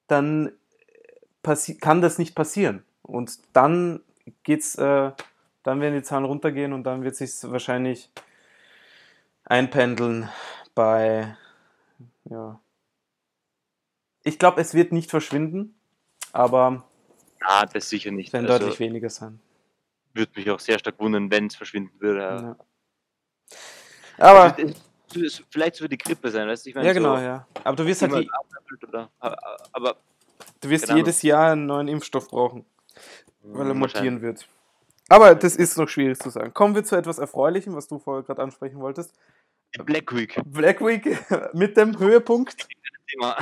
dann 0.07 0.53
passi 1.43 1.77
kann 1.77 2.01
das 2.01 2.19
nicht 2.19 2.35
passieren. 2.35 2.83
Und 3.03 3.39
dann 3.53 4.01
geht's, 4.43 4.77
äh, 4.77 5.13
dann 5.63 5.81
werden 5.81 5.95
die 5.95 6.03
Zahlen 6.03 6.25
runtergehen 6.25 6.73
und 6.73 6.85
dann 6.85 7.05
wird 7.05 7.17
sich 7.17 7.31
wahrscheinlich 7.45 8.11
einpendeln 9.45 10.29
bei, 10.75 11.37
ja. 12.25 12.59
Ich 14.25 14.39
glaube, 14.39 14.61
es 14.61 14.75
wird 14.75 14.93
nicht 14.93 15.11
verschwinden, 15.11 15.75
aber 16.33 16.85
Ah, 17.41 17.67
das 17.67 17.89
sicher 17.91 18.11
nicht. 18.11 18.29
es 18.29 18.33
werden 18.33 18.47
Also, 18.47 18.59
deutlich 18.61 18.81
weniger 18.81 19.11
sein. 19.11 19.39
würde 20.15 20.33
mich 20.37 20.51
auch 20.51 20.61
sehr 20.61 20.79
stark 20.79 20.99
wundern, 20.99 21.31
wenn 21.31 21.47
es 21.49 21.57
verschwinden 21.57 21.93
würde. 22.01 22.21
Ja. 22.21 22.41
Ja. 22.43 22.57
Aber, 24.19 24.43
Also, 24.57 24.63
es- 25.15 25.17
es- 25.23 25.43
vielleicht 25.51 25.77
so 25.77 25.85
wie 25.85 25.89
die 25.89 25.99
Grippe 25.99 26.31
sein, 26.31 26.49
weißt 26.49 26.65
du? 26.65 26.71
Ich 26.71 26.75
meine, 26.75 26.87
ja 26.87 26.93
genau, 26.95 27.17
so, 27.17 27.23
ja. 27.23 27.47
Aber 27.65 27.77
du 27.77 27.85
wirst 27.87 28.01
halt, 28.03 28.13
abhält 28.13 28.85
oder, 28.89 29.11
aber, 29.73 29.97
du 30.61 30.71
wirst 30.71 30.89
jedes 30.89 31.23
Jahr 31.23 31.53
einen 31.53 31.67
neuen 31.67 31.89
Impfstoff 31.89 32.29
brauchen, 32.29 32.65
weil 33.43 33.67
er 33.69 33.75
mh, 33.75 33.81
mutieren 33.81 34.23
wird. 34.23 34.49
Aber 35.11 35.35
das 35.35 35.57
ist 35.57 35.77
noch 35.77 35.89
schwierig 35.89 36.19
zu 36.19 36.31
sagen. 36.31 36.55
Kommen 36.55 36.75
wir 36.75 36.83
zu 36.85 36.97
etwas 36.97 37.19
Erfreulichem, 37.19 37.75
was 37.75 37.87
du 37.89 37.99
vorher 37.99 38.23
gerade 38.25 38.43
ansprechen 38.43 38.81
wolltest. 38.81 39.15
Black 39.85 40.15
Week. 40.15 40.41
Black 40.47 40.81
Week 40.81 41.05
mit 41.55 41.77
dem 41.77 41.99
Höhepunkt. 41.99 42.67
Thema. 43.11 43.37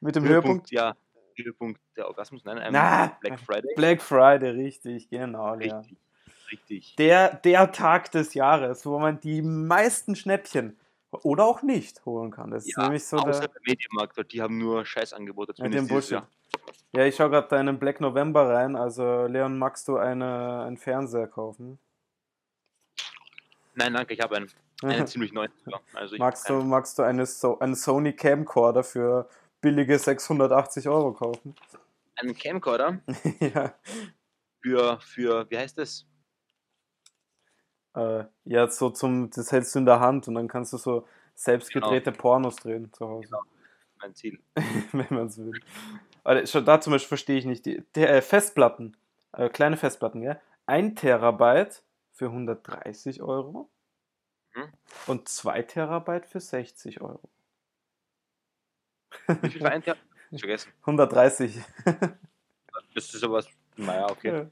Mit 0.00 0.16
dem 0.16 0.24
Höhepunkt. 0.24 0.70
ja. 0.70 0.94
Höhepunkt 1.36 1.80
der 1.96 2.08
Orgasmus, 2.08 2.44
nein, 2.44 2.58
ähm, 2.58 2.72
Na, 2.72 3.16
Black 3.20 3.38
Friday. 3.38 3.74
Black 3.76 4.02
Friday, 4.02 4.50
richtig, 4.50 5.08
genau, 5.08 5.54
ja. 5.60 5.78
Richtig. 5.78 5.96
Richtig. 6.50 6.96
der, 6.96 7.34
der 7.36 7.70
Tag 7.70 8.10
des 8.10 8.34
Jahres, 8.34 8.84
wo 8.86 8.98
man 8.98 9.20
die 9.20 9.42
meisten 9.42 10.16
Schnäppchen 10.16 10.76
oder 11.10 11.44
auch 11.44 11.62
nicht 11.62 12.04
holen 12.06 12.30
kann. 12.32 12.50
Das 12.50 12.64
ist 12.66 12.76
Ja, 12.76 12.84
nämlich 12.84 13.04
so 13.06 13.18
Außer 13.18 13.40
der. 13.42 13.48
beim 13.48 13.62
Mediamarkt, 13.66 14.16
weil 14.16 14.24
die 14.24 14.40
haben 14.42 14.58
nur 14.58 14.84
Scheißangebote. 14.84 15.54
Zumindest 15.54 15.90
dieses 15.90 16.08
Bullshit. 16.10 16.28
Ja, 16.94 17.04
ich 17.04 17.14
schaue 17.16 17.30
gerade 17.30 17.46
da 17.48 17.60
in 17.60 17.66
den 17.66 17.78
Black 17.78 18.00
November 18.00 18.48
rein. 18.48 18.74
Also, 18.76 19.26
Leon, 19.26 19.58
magst 19.58 19.86
du 19.88 19.96
eine, 19.98 20.62
einen 20.66 20.76
Fernseher 20.78 21.26
kaufen? 21.28 21.78
Nein, 23.74 23.94
danke, 23.94 24.14
ich 24.14 24.20
habe 24.20 24.36
einen. 24.36 24.50
Einen 24.82 25.06
ziemlich 25.06 25.32
neuen. 25.32 25.52
Also 25.94 26.16
magst, 26.16 26.48
du, 26.48 26.62
magst 26.62 26.98
du 26.98 27.02
eine 27.02 27.26
so 27.26 27.58
einen 27.58 27.74
Sony 27.74 28.12
Camcorder 28.12 28.82
für 28.84 29.28
billige 29.60 29.98
680 29.98 30.88
Euro 30.88 31.12
kaufen? 31.12 31.54
Einen 32.16 32.34
Camcorder 32.36 33.00
ja. 33.40 33.74
für, 34.62 35.00
für, 35.00 35.50
wie 35.50 35.58
heißt 35.58 35.78
das? 35.78 36.06
Äh, 37.94 38.24
ja, 38.44 38.68
so 38.68 38.90
zum, 38.90 39.30
das 39.30 39.52
hältst 39.52 39.74
du 39.74 39.80
in 39.80 39.86
der 39.86 40.00
Hand 40.00 40.28
und 40.28 40.34
dann 40.34 40.48
kannst 40.48 40.72
du 40.72 40.76
so 40.78 41.06
selbst 41.34 41.72
Genau. 41.72 41.86
gedrehte 41.88 42.12
Pornos 42.12 42.56
drehen 42.56 42.92
zu 42.92 43.08
Hause, 43.08 43.36
Mein 44.00 44.14
Ziel. 44.14 44.40
wenn 44.92 45.06
man 45.10 45.26
es 45.26 45.38
will. 45.38 45.52
Also, 46.24 46.46
schon 46.58 46.64
da 46.64 46.80
zum 46.80 46.92
Beispiel 46.92 47.08
verstehe 47.08 47.38
ich 47.38 47.44
nicht. 47.46 47.64
Die, 47.66 47.84
die 47.94 48.02
äh, 48.02 48.20
Festplatten, 48.22 48.96
äh, 49.32 49.48
kleine 49.48 49.76
Festplatten, 49.76 50.22
ja. 50.22 50.40
1 50.66 51.00
Terabyte 51.00 51.82
für 52.12 52.26
130 52.26 53.22
Euro 53.22 53.70
Mhm. 54.54 54.72
und 55.06 55.28
2 55.28 55.62
Terabyte 55.62 56.26
für 56.26 56.40
60 56.40 57.00
Euro. 57.02 57.20
Wie 59.42 59.50
viel 59.50 59.60
für 59.60 59.70
ein 59.70 59.82
Jahr? 59.82 59.96
Ich 60.30 60.40
vergessen. 60.40 60.72
130. 60.80 61.58
Das 62.94 63.14
ist 63.14 63.24
aber, 63.24 63.42
naja, 63.76 64.10
okay. 64.10 64.28
Ja. 64.32 64.50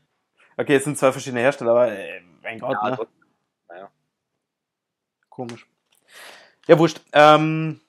Okay, 0.57 0.77
es 0.77 0.85
sind 0.85 0.97
zwei 0.97 1.13
verschiedene 1.13 1.41
Hersteller, 1.41 1.73
aber 1.73 1.93
äh, 1.93 2.21
mein 2.43 2.59
Gott, 2.59 2.77
Ja, 2.83 2.91
ne? 2.91 3.07
naja. 3.69 3.91
Komisch. 5.29 5.67
Ja, 6.67 6.79
wurscht. 6.79 7.01
Ähm, 7.13 7.81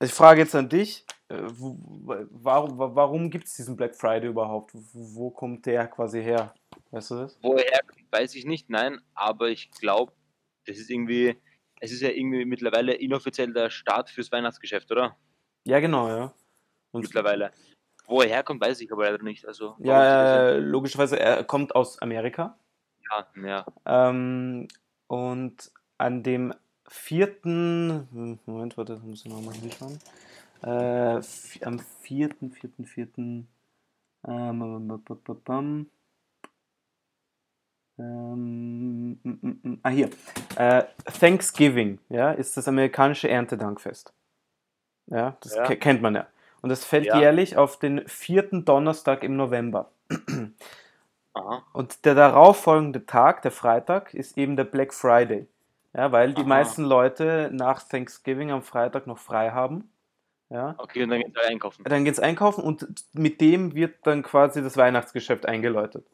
ich 0.00 0.12
frage 0.12 0.40
jetzt 0.40 0.54
an 0.54 0.68
dich, 0.68 1.04
äh, 1.28 1.36
wo- 1.42 1.78
warum, 2.30 2.78
warum 2.78 3.30
gibt 3.30 3.46
es 3.46 3.54
diesen 3.54 3.76
Black 3.76 3.94
Friday 3.94 4.28
überhaupt? 4.28 4.72
Wo, 4.74 5.14
wo 5.14 5.30
kommt 5.30 5.66
der 5.66 5.86
quasi 5.86 6.22
her? 6.22 6.52
Weißt 6.90 7.10
du 7.12 7.14
das? 7.16 7.38
Woher, 7.42 7.80
weiß 8.10 8.34
ich 8.34 8.44
nicht, 8.44 8.68
nein, 8.70 9.00
aber 9.14 9.48
ich 9.50 9.70
glaube, 9.70 10.12
das 10.66 10.78
ist 10.78 10.90
irgendwie, 10.90 11.40
es 11.80 11.92
ist 11.92 12.00
ja 12.00 12.10
irgendwie 12.10 12.44
mittlerweile 12.44 12.94
inoffiziell 12.94 13.52
der 13.52 13.70
Start 13.70 14.10
fürs 14.10 14.32
Weihnachtsgeschäft, 14.32 14.90
oder? 14.90 15.16
Ja, 15.64 15.80
genau, 15.80 16.08
ja. 16.08 16.32
Und 16.92 17.02
Mittlerweile. 17.02 17.52
Woher 18.06 18.42
kommt, 18.42 18.60
weiß 18.60 18.80
ich 18.80 18.90
aber 18.92 19.04
leider 19.04 19.22
nicht. 19.22 19.46
Also, 19.46 19.76
ja, 19.78 20.48
äh, 20.48 20.58
logischerweise, 20.58 21.18
er 21.18 21.44
kommt 21.44 21.74
aus 21.74 22.00
Amerika. 22.02 22.58
ja, 23.08 23.26
ja. 23.46 23.66
Ähm, 23.86 24.66
und 25.06 25.70
an 25.98 26.22
dem 26.22 26.52
vierten, 26.88 28.38
Moment, 28.46 28.76
warte, 28.76 28.94
das 28.94 29.02
muss 29.02 29.24
ich 29.24 29.30
nochmal 29.30 29.54
hinschauen. 29.54 29.98
Äh, 30.62 31.20
am 31.64 31.78
vierten, 31.78 32.50
vierten, 32.50 32.84
vierten, 32.84 33.48
ähm, 38.00 39.18
ah, 39.82 39.90
hier. 39.90 40.10
Äh, 40.56 40.84
Thanksgiving, 41.18 41.98
ja, 42.08 42.32
ist 42.32 42.56
das 42.56 42.66
amerikanische 42.68 43.28
Erntedankfest. 43.28 44.12
Ja, 45.10 45.36
das 45.40 45.54
Ja. 45.56 45.64
ke- 45.66 45.76
kennt 45.76 46.00
man 46.02 46.14
ja. 46.14 46.26
Und 46.62 46.68
das 46.70 46.84
fällt 46.84 47.06
Ja. 47.06 47.18
jährlich 47.18 47.56
auf 47.56 47.78
den 47.78 48.06
vierten 48.08 48.64
Donnerstag 48.64 49.22
im 49.22 49.36
November. 49.36 49.90
Aha. 51.34 51.64
Und 51.72 52.04
der 52.04 52.14
darauffolgende 52.14 53.06
Tag, 53.06 53.42
der 53.42 53.50
Freitag, 53.50 54.14
ist 54.14 54.36
eben 54.36 54.56
der 54.56 54.64
Black 54.64 54.92
Friday. 54.94 55.46
Ja, 55.94 56.12
weil 56.12 56.34
die 56.34 56.42
Aha. 56.42 56.48
meisten 56.48 56.84
Leute 56.84 57.50
nach 57.52 57.82
Thanksgiving 57.82 58.50
am 58.50 58.62
Freitag 58.62 59.06
noch 59.06 59.18
frei 59.18 59.50
haben. 59.50 59.90
Ja, 60.48 60.74
Okay, 60.78 61.04
und 61.04 61.10
dann 61.10 61.20
geht's 61.20 61.38
einkaufen. 61.38 61.84
dann 61.84 62.04
geht's 62.04 62.18
einkaufen 62.18 62.64
und 62.64 63.04
mit 63.12 63.40
dem 63.40 63.74
wird 63.74 64.04
dann 64.04 64.22
quasi 64.24 64.62
das 64.62 64.76
Weihnachtsgeschäft 64.76 65.46
eingeläutet. 65.46 66.04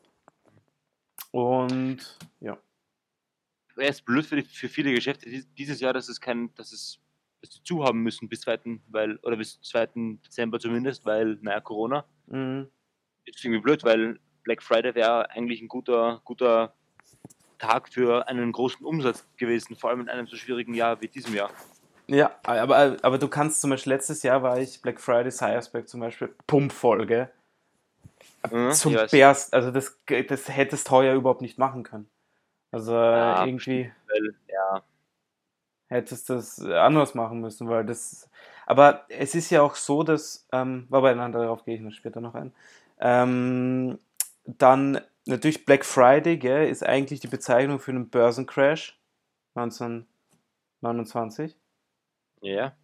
Und 1.31 2.19
ja. 2.41 2.57
Er 3.77 3.89
ist 3.89 4.05
blöd 4.05 4.25
für, 4.25 4.37
die, 4.37 4.43
für 4.43 4.69
viele 4.69 4.93
Geschäfte 4.95 5.29
dies- 5.29 5.47
dieses 5.55 5.81
Jahr, 5.81 5.93
dass 5.93 6.09
es 6.09 6.21
kein, 6.21 6.55
dass 6.55 6.73
es 6.73 6.99
dass 7.41 7.53
sie 7.53 7.63
zu 7.63 7.85
haben 7.85 8.03
müssen 8.03 8.29
bis 8.29 8.41
2. 8.41 8.81
weil, 8.89 9.17
oder 9.19 9.37
bis 9.37 9.61
2. 9.63 10.19
Dezember 10.25 10.59
zumindest, 10.59 11.05
weil, 11.05 11.39
naja, 11.43 11.61
Corona. 11.61 12.05
Mhm. 12.27 12.69
Ist 13.25 13.45
irgendwie 13.45 13.61
blöd, 13.61 13.85
weil 13.85 14.19
Black 14.45 14.63
Friday 14.63 14.95
wäre 14.95 15.31
eigentlich 15.31 15.61
ein 15.61 15.69
guter, 15.69 16.21
guter 16.25 16.75
Tag 17.59 17.89
für 17.89 18.29
einen 18.29 18.53
großen 18.53 18.85
Umsatz 18.85 19.27
gewesen, 19.37 19.77
vor 19.77 19.91
allem 19.91 20.01
in 20.01 20.09
einem 20.09 20.27
so 20.27 20.37
schwierigen 20.37 20.75
Jahr 20.75 21.01
wie 21.01 21.09
diesem 21.09 21.35
Jahr. 21.35 21.51
Ja, 22.09 22.37
aber, 22.45 22.97
aber 23.03 23.19
du 23.19 23.27
kannst 23.27 23.61
zum 23.61 23.71
Beispiel, 23.71 23.93
letztes 23.93 24.23
Jahr 24.23 24.43
war 24.43 24.61
ich 24.61 24.81
Black 24.81 25.01
Friday 25.01 25.33
Sciresback 25.33 25.89
zum 25.89 26.01
Beispiel 26.01 26.35
pumpvoll, 26.47 27.07
gell? 27.07 27.33
Mhm, 28.51 28.71
Zum. 28.73 28.95
Berst. 29.11 29.53
Also 29.53 29.73
das, 29.73 29.99
das 30.29 30.49
hättest 30.49 30.91
heuer 30.91 31.15
überhaupt 31.15 31.43
nicht 31.43 31.59
machen 31.59 31.83
können. 31.83 32.09
Also 32.71 32.93
Ja, 32.93 33.45
irgendwie. 33.45 33.91
Weil, 34.09 34.35
ja, 34.49 34.83
hättest 35.89 36.31
das 36.31 36.61
anders 36.61 37.15
machen 37.15 37.41
müssen, 37.41 37.69
weil 37.69 37.85
das. 37.85 38.29
Aber 38.67 39.05
es 39.09 39.35
ist 39.35 39.51
ja 39.51 39.63
auch 39.63 39.75
so, 39.77 40.03
dass, 40.03 40.47
ähm, 40.53 40.87
wobei, 40.91 41.15
nein, 41.15 41.33
darauf 41.33 41.65
gehe 41.65 41.77
ich 41.77 41.81
noch 41.81 41.93
später 41.93 42.21
noch 42.21 42.35
ein. 42.35 42.53
Ähm, 43.01 43.99
dann 44.45 45.01
natürlich 45.27 45.65
Black 45.67 45.85
Friday, 45.85 46.37
gell, 46.39 46.69
ist 46.69 46.85
eigentlich 46.85 47.21
die 47.21 47.29
Bezeichnung 47.29 47.79
für 47.81 47.91
einen 47.93 48.11
Börsencrash 48.11 48.99
1929. 49.55 51.57
ja. 52.43 52.77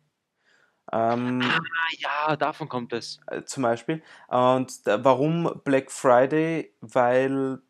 Ähm, 0.92 1.40
Ah, 1.42 1.60
ja, 1.98 2.36
davon 2.36 2.68
kommt 2.68 2.92
es. 2.92 3.20
äh, 3.28 3.42
zum 3.44 3.62
Beispiel. 3.62 4.02
Und 4.28 4.86
da, 4.86 5.04
warum 5.04 5.60
Black 5.64 5.90
Friday? 5.90 6.74
Weil 6.80 7.60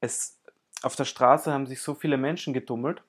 es 0.00 0.40
auf 0.82 0.96
der 0.96 1.04
Straße 1.04 1.52
haben 1.52 1.66
sich 1.66 1.80
so 1.82 1.94
viele 1.94 2.16
Menschen 2.18 2.52
getummelt, 2.54 3.02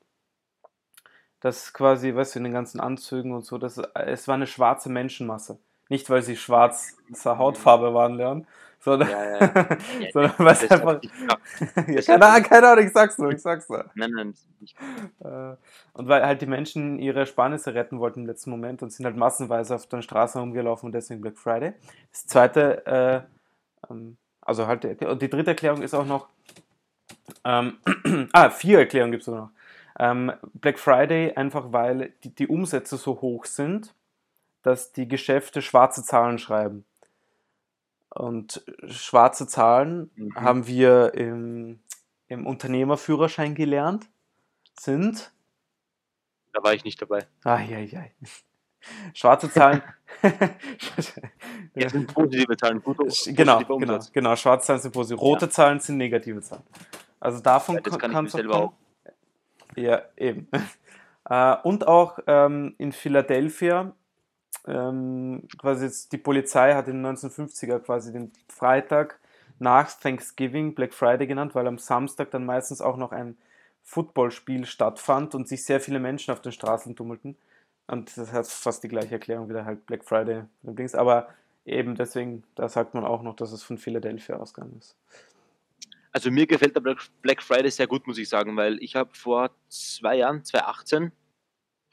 dass 1.45 1.73
quasi, 1.73 2.15
weißt 2.15 2.33
du, 2.33 2.39
in 2.39 2.45
den 2.45 2.53
ganzen 2.53 2.79
Anzügen 2.79 3.31
und 3.31 3.45
so, 3.45 3.59
dass 3.59 3.77
es 3.77 4.27
war 4.27 4.33
eine 4.33 4.47
schwarze 4.47 4.89
Menschenmasse. 4.89 5.59
Nicht, 5.89 6.09
weil 6.09 6.23
sie 6.23 6.35
schwarzer 6.35 7.37
Hautfarbe 7.37 7.93
waren, 7.93 8.15
Leon, 8.15 8.47
sondern, 8.79 9.11
Ja, 9.11 9.23
ja, 9.23 9.39
ja. 9.39 9.77
Ja, 9.99 10.11
sondern 10.11 10.33
weil 10.39 10.53
es 10.53 10.61
das 10.61 10.71
einfach. 10.71 10.99
ja, 11.87 11.95
das 11.97 12.05
keine, 12.07 12.41
keine 12.41 12.67
Ahnung, 12.67 12.85
ich 12.87 12.93
sag's 12.93 13.19
nur, 13.19 13.31
ich 13.31 13.43
sag's 13.43 13.69
nur. 13.69 13.85
Nein, 13.93 14.09
nein. 14.15 14.33
Äh, 15.23 15.55
Und 15.93 16.07
weil 16.07 16.25
halt 16.25 16.41
die 16.41 16.47
Menschen 16.47 16.97
ihre 16.97 17.19
Ersparnisse 17.19 17.75
retten 17.75 17.99
wollten 17.99 18.21
im 18.21 18.25
letzten 18.25 18.49
Moment 18.49 18.81
und 18.81 18.91
sind 18.91 19.05
halt 19.05 19.15
massenweise 19.15 19.75
auf 19.75 19.85
den 19.85 20.01
Straßen 20.01 20.41
rumgelaufen 20.41 20.87
und 20.87 20.93
deswegen 20.93 21.21
Black 21.21 21.37
Friday. 21.37 21.73
Das 22.11 22.25
zweite, 22.25 22.87
äh, 22.87 23.91
ähm, 23.91 24.17
also 24.41 24.65
halt, 24.65 24.83
und 25.03 25.21
die 25.21 25.29
dritte 25.29 25.51
Erklärung 25.51 25.83
ist 25.83 25.93
auch 25.93 26.07
noch, 26.07 26.27
ähm, 27.43 27.77
ah, 28.33 28.49
vier 28.49 28.79
Erklärungen 28.79 29.11
gibt 29.11 29.21
es 29.21 29.25
sogar 29.25 29.41
noch. 29.41 29.54
Ähm, 29.97 30.31
Black 30.53 30.77
Friday 30.79 31.33
einfach, 31.35 31.71
weil 31.71 32.13
die, 32.23 32.33
die 32.35 32.47
Umsätze 32.47 32.97
so 32.97 33.21
hoch 33.21 33.45
sind, 33.45 33.93
dass 34.61 34.91
die 34.91 35.07
Geschäfte 35.07 35.61
schwarze 35.61 36.03
Zahlen 36.03 36.37
schreiben. 36.37 36.85
Und 38.09 38.63
schwarze 38.87 39.47
Zahlen 39.47 40.09
Mhm. 40.15 40.35
haben 40.35 40.67
wir 40.67 41.13
im, 41.15 41.79
im 42.27 42.47
Unternehmerführerschein 42.47 43.55
gelernt, 43.55 44.07
sind 44.79 45.31
Da 46.53 46.63
war 46.63 46.73
ich 46.73 46.83
nicht 46.85 47.01
dabei. 47.01 47.25
Eieiei. 47.43 48.13
Schwarze 49.13 49.49
Zahlen. 49.51 49.81
Jetzt 51.75 51.91
sind 51.91 52.13
positive 52.13 52.55
Zahlen, 52.55 52.81
guter, 52.81 53.05
genau, 53.33 53.59
genau, 53.77 53.99
genau. 54.13 54.35
Schwarze 54.35 54.67
Zahlen 54.67 54.81
sind 54.81 54.93
positiv. 54.93 55.21
Rote 55.21 55.49
Zahlen 55.49 55.79
sind 55.79 55.97
negative 55.97 56.41
Zahlen. 56.41 56.63
Also 57.19 57.39
davon 57.41 57.75
Ja, 57.75 57.81
das 57.81 57.97
kann 57.97 58.11
ich 58.11 58.15
kann's 58.15 58.33
mir 58.33 58.39
auch 58.39 58.43
selber 58.43 58.59
kommen. 58.67 58.77
Ja, 59.75 60.01
eben. 60.17 60.47
Äh, 61.27 61.55
Und 61.63 61.87
auch 61.87 62.19
ähm, 62.27 62.75
in 62.77 62.91
Philadelphia, 62.91 63.93
ähm, 64.67 65.47
quasi 65.57 65.85
jetzt 65.85 66.11
die 66.11 66.19
Polizei 66.19 66.75
hat 66.75 66.87
in 66.87 67.01
den 67.01 67.15
1950er 67.17 67.79
quasi 67.79 68.13
den 68.13 68.31
Freitag 68.47 69.19
nach 69.57 69.91
Thanksgiving 69.91 70.75
Black 70.75 70.93
Friday 70.93 71.25
genannt, 71.25 71.55
weil 71.55 71.65
am 71.65 71.79
Samstag 71.79 72.29
dann 72.29 72.45
meistens 72.45 72.79
auch 72.79 72.97
noch 72.97 73.11
ein 73.11 73.37
Footballspiel 73.81 74.65
stattfand 74.65 75.33
und 75.33 75.47
sich 75.47 75.65
sehr 75.65 75.79
viele 75.79 75.99
Menschen 75.99 76.31
auf 76.31 76.41
den 76.41 76.51
Straßen 76.51 76.95
tummelten. 76.95 77.35
Und 77.87 78.15
das 78.17 78.31
hat 78.33 78.47
fast 78.47 78.83
die 78.83 78.87
gleiche 78.87 79.13
Erklärung 79.13 79.49
wieder 79.49 79.65
halt 79.65 79.85
Black 79.85 80.03
Friday 80.03 80.43
übrigens. 80.63 80.95
Aber 80.95 81.29
eben 81.65 81.95
deswegen, 81.95 82.43
da 82.55 82.67
sagt 82.69 82.93
man 82.93 83.05
auch 83.05 83.21
noch, 83.21 83.35
dass 83.35 83.51
es 83.51 83.63
von 83.63 83.77
Philadelphia 83.77 84.37
ausgegangen 84.37 84.77
ist. 84.79 84.95
Also 86.15 86.31
mir 86.31 86.47
gefällt 86.47 86.73
der 86.73 86.79
Black- 87.21 87.43
Friday 87.43 87.69
sehr 87.69 87.87
gut, 87.87 88.07
muss 88.07 88.17
ich 88.17 88.29
sagen, 88.29 88.55
weil 88.55 88.81
ich 88.81 88.95
habe 88.95 89.09
vor 89.13 89.51
zwei 89.67 90.15
Jahren, 90.15 90.45
2018, 90.45 91.11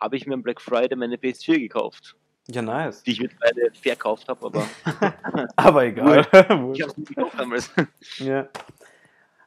habe 0.00 0.16
ich 0.16 0.28
mir 0.28 0.34
am 0.34 0.44
Black 0.44 0.60
Friday 0.60 0.94
meine 0.94 1.16
PS4 1.16 1.58
gekauft, 1.58 2.14
Ja, 2.46 2.62
nice. 2.62 3.02
die 3.02 3.10
ich 3.10 3.20
mittlerweile 3.20 3.72
verkauft 3.74 4.28
habe, 4.28 4.46
aber 4.46 4.68
Aber 5.56 5.84
egal. 5.84 6.20
ich 6.20 6.32
habe 6.32 6.72
es 6.86 6.96
nicht 6.96 7.08
gekauft 7.08 7.34
damals. 7.36 7.68
Ja. 8.18 8.48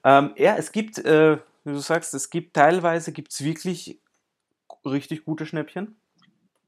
Ähm, 0.03 0.33
ja, 0.35 0.57
es 0.57 0.73
gibt, 0.73 0.97
äh, 0.97 1.37
wie 1.63 1.71
du 1.71 1.79
sagst, 1.79 2.13
es 2.13 2.29
gibt 2.29 2.53
teilweise 2.53 3.13
gibt's 3.13 3.41
wirklich 3.45 3.97
richtig 4.83 5.23
gute 5.23 5.45
Schnäppchen. 5.45 5.95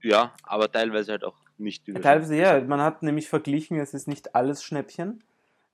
Ja, 0.02 0.34
aber 0.44 0.72
teilweise 0.72 1.12
halt 1.12 1.26
auch 1.26 1.36
nicht 1.58 1.86
über. 1.90 2.00
Teilweise 2.00 2.38
ja, 2.38 2.62
man 2.62 2.80
hat 2.80 3.04
nämlich 3.04 3.28
verglichen, 3.28 3.78
es 3.82 3.94
ist 3.94 4.08
nicht 4.08 4.34
alles 4.34 4.64
Schnäppchen. 4.64 5.26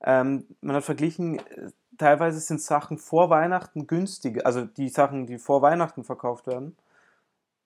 Ähm, 0.02 0.46
man 0.62 0.74
hat 0.74 0.84
verglichen, 0.84 1.38
äh, 1.38 1.70
teilweise 1.98 2.40
sind 2.40 2.60
Sachen 2.62 2.98
vor 2.98 3.30
Weihnachten 3.30 3.86
günstiger, 3.86 4.46
also 4.46 4.64
die 4.66 4.88
Sachen, 4.88 5.26
die 5.26 5.38
vor 5.38 5.62
Weihnachten 5.62 6.04
verkauft 6.04 6.46
werden, 6.46 6.76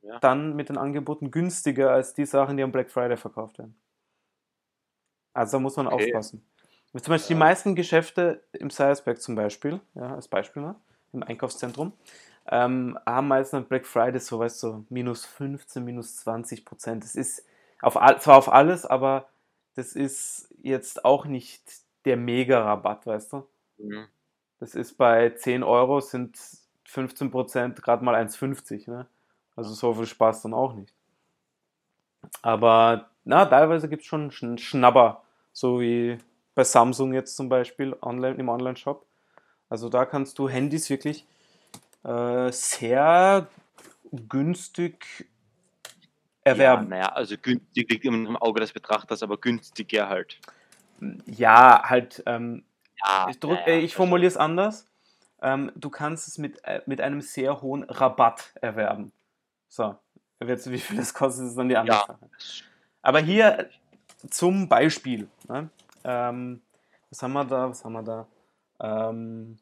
Ja. 0.02 0.20
dann 0.20 0.54
mit 0.54 0.68
den 0.68 0.78
Angeboten 0.78 1.32
günstiger 1.32 1.90
als 1.90 2.14
die 2.14 2.24
Sachen, 2.24 2.56
die 2.56 2.62
am 2.62 2.70
Black 2.70 2.88
Friday 2.88 3.16
verkauft 3.16 3.58
werden. 3.58 3.74
Also 5.34 5.58
da 5.58 5.60
muss 5.60 5.76
man 5.76 5.86
Okay. 5.86 5.94
aufpassen. 5.94 6.42
Zum 6.92 7.12
Beispiel 7.12 7.34
die 7.36 7.38
meisten 7.38 7.74
Geschäfte 7.74 8.42
im 8.52 8.70
Seiersberg 8.70 9.20
zum 9.20 9.34
Beispiel, 9.34 9.80
ja, 9.94 10.14
als 10.14 10.26
Beispiel, 10.28 10.62
ne, 10.62 10.74
im 11.12 11.22
Einkaufszentrum, 11.22 11.92
ähm, 12.50 12.98
haben 13.06 13.28
meistens 13.28 13.58
am 13.58 13.64
Black 13.66 13.86
Friday 13.86 14.20
so, 14.20 14.38
weißt 14.38 14.62
du, 14.62 14.84
minus 14.88 15.24
15, 15.26 15.84
minus 15.84 16.16
20 16.16 16.64
Prozent. 16.64 17.04
Das 17.04 17.14
ist 17.14 17.44
auf, 17.82 17.94
zwar 18.20 18.36
auf 18.38 18.50
alles, 18.52 18.86
aber 18.86 19.28
das 19.74 19.92
ist 19.94 20.52
jetzt 20.62 21.04
auch 21.04 21.26
nicht 21.26 21.62
der 22.04 22.16
Mega-Rabatt, 22.16 23.06
weißt 23.06 23.34
du? 23.34 23.46
Mhm. 23.78 24.08
Das 24.60 24.74
ist 24.74 24.94
bei 24.98 25.30
10 25.30 25.62
Euro 25.62 26.00
sind 26.00 26.38
15 26.84 27.30
Prozent 27.30 27.82
gerade 27.82 28.04
mal 28.04 28.14
1,50, 28.14 28.88
ne? 28.88 29.06
Also 29.56 29.74
so 29.74 29.94
viel 29.94 30.06
Spaß 30.06 30.42
dann 30.42 30.54
auch 30.54 30.74
nicht. 30.74 30.92
Aber 32.42 33.10
na, 33.24 33.46
teilweise 33.46 33.88
gibt 33.88 34.02
es 34.02 34.08
schon 34.08 34.30
Schn- 34.30 34.58
Schnabber, 34.58 35.22
so 35.52 35.80
wie 35.80 36.18
bei 36.54 36.64
Samsung 36.64 37.14
jetzt 37.14 37.36
zum 37.36 37.48
Beispiel 37.48 37.96
online, 38.02 38.36
im 38.36 38.48
Online-Shop. 38.48 39.04
Also 39.68 39.88
da 39.88 40.04
kannst 40.06 40.38
du 40.38 40.48
Handys 40.48 40.88
wirklich 40.90 41.26
äh, 42.04 42.50
sehr 42.52 43.48
günstig 44.12 45.26
erwerben. 46.44 46.84
Ja, 46.84 46.88
naja, 46.88 47.08
also 47.12 47.36
günstig 47.40 47.90
liegt 47.90 48.04
immer 48.04 48.28
im 48.28 48.36
Auge 48.36 48.60
des 48.60 48.72
Betrachters, 48.72 49.22
aber 49.22 49.36
günstiger 49.36 50.08
halt. 50.08 50.38
Ja, 51.26 51.82
halt, 51.84 52.22
ähm, 52.26 52.64
Ja, 53.04 53.26
ich, 53.28 53.38
drück, 53.38 53.60
naja, 53.60 53.66
äh, 53.66 53.78
ich 53.80 53.94
formuliere 53.94 54.28
es 54.28 54.36
anders. 54.36 54.86
Ähm, 55.40 55.70
du 55.76 55.90
kannst 55.90 56.26
es 56.28 56.38
mit, 56.38 56.64
äh, 56.64 56.82
mit 56.86 57.00
einem 57.00 57.20
sehr 57.20 57.62
hohen 57.62 57.84
Rabatt 57.84 58.52
erwerben. 58.60 59.12
So, 59.68 59.96
jetzt, 60.40 60.70
wie 60.70 60.78
viel 60.78 60.96
das 60.96 61.14
kostet, 61.14 61.46
ist 61.46 61.56
dann 61.56 61.68
die 61.68 61.76
andere 61.76 61.96
Ja. 61.96 62.06
Sache. 62.06 62.30
Aber 63.02 63.20
hier 63.20 63.68
zum 64.30 64.68
Beispiel, 64.68 65.28
ne? 65.48 65.70
ähm, 66.04 66.60
was 67.10 67.22
haben 67.22 67.32
wir 67.32 67.44
da, 67.44 67.70
was 67.70 67.84
haben 67.84 67.92
wir 67.92 68.02
da? 68.02 68.26
Ähm, 68.80 69.58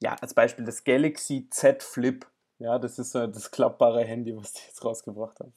ja, 0.00 0.16
als 0.20 0.34
Beispiel 0.34 0.64
das 0.64 0.84
Galaxy 0.84 1.48
Z 1.50 1.82
Flip. 1.82 2.26
Ja, 2.58 2.78
das 2.78 2.98
ist 2.98 3.12
so 3.12 3.26
das 3.26 3.50
klappbare 3.50 4.04
Handy, 4.04 4.36
was 4.36 4.52
die 4.52 4.62
jetzt 4.66 4.84
rausgebracht 4.84 5.40
haben. 5.40 5.52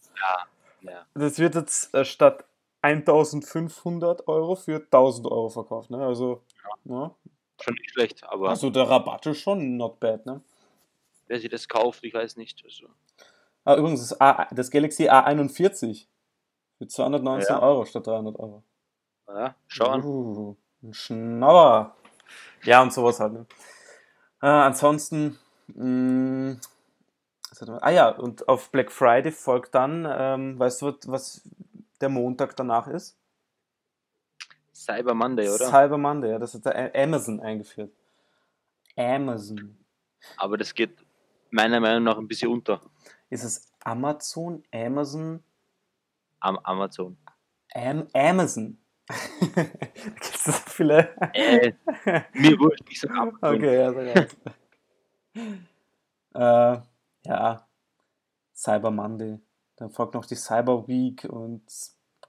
Ja. 0.81 1.05
Das 1.13 1.39
wird 1.39 1.55
jetzt 1.55 1.93
äh, 1.93 2.05
statt 2.05 2.45
1500 2.81 4.27
Euro 4.27 4.55
für 4.55 4.75
1000 4.75 5.27
Euro 5.27 5.49
verkauft. 5.49 5.89
Ne? 5.89 5.97
Also, 6.05 6.43
ja. 6.85 7.15
Schon 7.61 7.73
nicht 7.75 7.91
schlecht, 7.91 8.23
aber 8.25 8.49
also 8.49 8.69
der 8.69 8.89
Rabatt 8.89 9.25
ist 9.27 9.39
schon 9.39 9.77
not 9.77 9.99
bad. 9.99 10.25
Ne? 10.25 10.41
wer 11.27 11.39
sich 11.39 11.49
das 11.49 11.67
kauft, 11.67 12.03
ich 12.03 12.13
weiß 12.13 12.37
nicht. 12.37 12.63
Also, 12.63 12.87
Ah, 13.63 13.75
übrigens, 13.77 14.01
das, 14.07 14.21
A, 14.21 14.45
das 14.53 14.69
Galaxy 14.69 15.09
A41 15.09 16.05
für 16.77 16.87
219 16.87 17.55
Ja. 17.55 17.61
Euro 17.63 17.83
statt 17.85 18.05
300 18.05 18.37
Euro. 18.39 18.63
ja, 19.27 19.55
schau 19.67 19.87
an. 19.87 20.03
Uh, 20.03 20.55
ein 20.83 20.93
Schnauer. 20.93 21.95
Ja, 22.63 22.83
und 22.83 22.93
sowas 22.93 23.19
halt. 23.19 23.33
Ne? 23.33 23.45
Äh, 24.43 24.47
ansonsten, 24.47 25.39
mh, 25.67 26.57
man- 27.65 27.79
ah 27.81 27.89
ja, 27.89 28.09
und 28.09 28.47
auf 28.47 28.69
Black 28.69 28.91
Friday 28.91 29.31
folgt 29.31 29.73
dann, 29.73 30.05
ähm, 30.07 30.59
weißt 30.59 30.83
du, 30.83 30.93
was 31.07 31.41
der 32.01 32.09
Montag 32.09 32.55
danach 32.55 32.87
ist? 32.87 33.17
Cyber 34.85 35.15
Monday, 35.15 35.49
oder? 35.49 35.67
Cyber 35.67 35.97
Monday, 35.97 36.31
ja, 36.31 36.39
das 36.39 36.53
hat 36.53 36.95
Amazon 36.95 37.39
eingeführt. 37.39 37.91
Amazon. 38.95 39.77
aber 40.37 40.57
das 40.57 40.73
geht 40.73 40.95
meiner 41.49 41.79
Meinung 41.79 42.03
nach 42.03 42.17
ein 42.17 42.27
bisschen 42.27 42.51
unter 42.51 42.79
Ist 43.29 43.43
es 43.43 43.71
Amazon, 43.79 44.63
Amazon, 44.71 45.43
am 46.39 46.57
Amazon. 46.59 47.17
Am 47.73 48.07
Amazon? 48.13 48.77
gibt 49.39 50.23
es 50.23 50.43
so 50.43 50.51
viele. 50.51 51.15
Äh, 51.33 51.73
mir 52.33 52.57
wurscht, 52.59 52.83
ich 52.89 52.99
sag 52.99 53.11
Amazon. 53.11 53.55
Okay, 53.55 53.75
ja, 53.75 53.93
sag 53.93 54.29
äh, 56.35 56.81
ja, 57.25 57.67
Cyber 58.53 58.91
Monday. 58.91 59.39
Dann 59.77 59.89
folgt 59.89 60.13
noch 60.13 60.25
die 60.25 60.35
Cyber 60.35 60.87
Week 60.87 61.25
und 61.25 61.63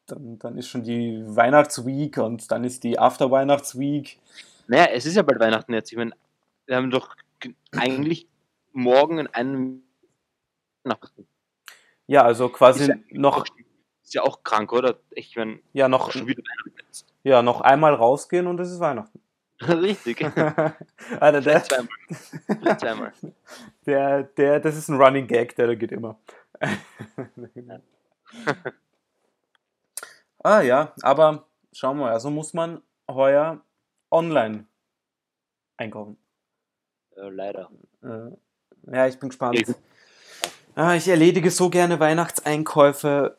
dann, 0.07 0.38
dann 0.38 0.57
ist 0.59 0.69
schon 0.69 0.83
die 0.83 1.23
Weihnachtsweek 1.27 2.19
und 2.19 2.51
dann 2.51 2.64
ist 2.64 2.85
die 2.85 2.99
After 2.99 3.31
Weihnachtsweek. 3.31 4.19
Naja, 4.69 4.87
es 4.92 5.07
ist 5.07 5.16
ja 5.16 5.23
bald 5.23 5.40
Weihnachten 5.40 5.73
jetzt. 5.75 5.92
Ich 5.92 5.99
meine, 5.99 6.12
wir 6.66 6.77
haben 6.77 6.90
doch 6.90 7.14
eigentlich 7.73 8.29
morgen 8.73 9.19
in 9.19 9.27
einem 9.29 9.83
Weihnachten. 10.85 11.27
Ja, 12.07 12.23
also 12.25 12.49
quasi 12.49 12.88
ja- 12.88 12.97
noch, 13.11 13.45
Ist 14.03 14.14
ja 14.14 14.23
auch 14.23 14.42
krank, 14.45 14.73
oder? 14.73 14.99
Ich 15.11 15.37
meine, 15.37 15.59
ja, 15.73 15.88
noch, 15.88 16.11
schon 16.12 16.27
wieder 16.27 16.42
Weihnachten 16.42 16.81
jetzt. 16.87 17.07
ja, 17.25 17.42
noch 17.42 17.61
einmal 17.61 17.95
rausgehen 17.95 18.47
und 18.47 18.59
es 18.61 18.71
ist 18.71 18.81
Weihnachten. 18.81 19.21
Richtig. 19.62 20.23
Alter, 21.21 21.40
der, 21.40 21.61
Vielleicht 21.61 21.66
zweimal. 21.66 22.79
Zweimal. 22.79 23.12
der, 23.87 24.23
der, 24.25 24.61
das 24.61 24.77
ist 24.77 24.88
ein 24.88 25.01
Running 25.01 25.27
Gag, 25.27 25.57
der, 25.57 25.66
der 25.66 25.77
geht 25.77 25.92
immer. 25.92 26.19
Ah 30.47 30.61
ja, 30.63 30.93
aber 31.03 31.47
schauen 31.73 31.99
wir 31.99 32.05
mal, 32.05 32.13
also 32.13 32.31
muss 32.31 32.55
man 32.55 32.81
heuer 33.11 33.61
online 34.11 34.67
einkaufen. 35.77 36.17
Äh, 37.17 37.29
leider. 37.29 37.71
Äh, 38.03 38.31
Ja, 38.93 39.07
ich 39.09 39.19
bin 39.19 39.31
gespannt. 39.31 39.59
Ja. 39.67 39.75
Ah, 40.77 40.95
ich 40.95 41.09
erledige 41.09 41.51
so 41.51 41.71
gerne 41.71 41.99
Weihnachtseinkäufe 41.99 43.37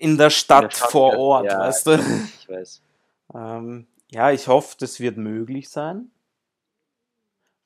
in 0.00 0.16
der 0.18 0.30
Stadt, 0.30 0.62
In 0.64 0.68
der 0.70 0.76
Stadt, 0.76 0.90
vor. 0.90 1.16
Ort, 1.18 1.46
Ja. 1.46 1.60
weißt 1.60 1.86
du? 1.86 1.92
Ich 2.40 2.48
weiß. 2.48 2.82
Ähm, 3.34 3.86
ja, 4.10 4.30
ich 4.30 4.48
hoffe, 4.48 4.76
das 4.80 5.00
wird 5.00 5.18
möglich 5.18 5.68
sein, 5.68 6.10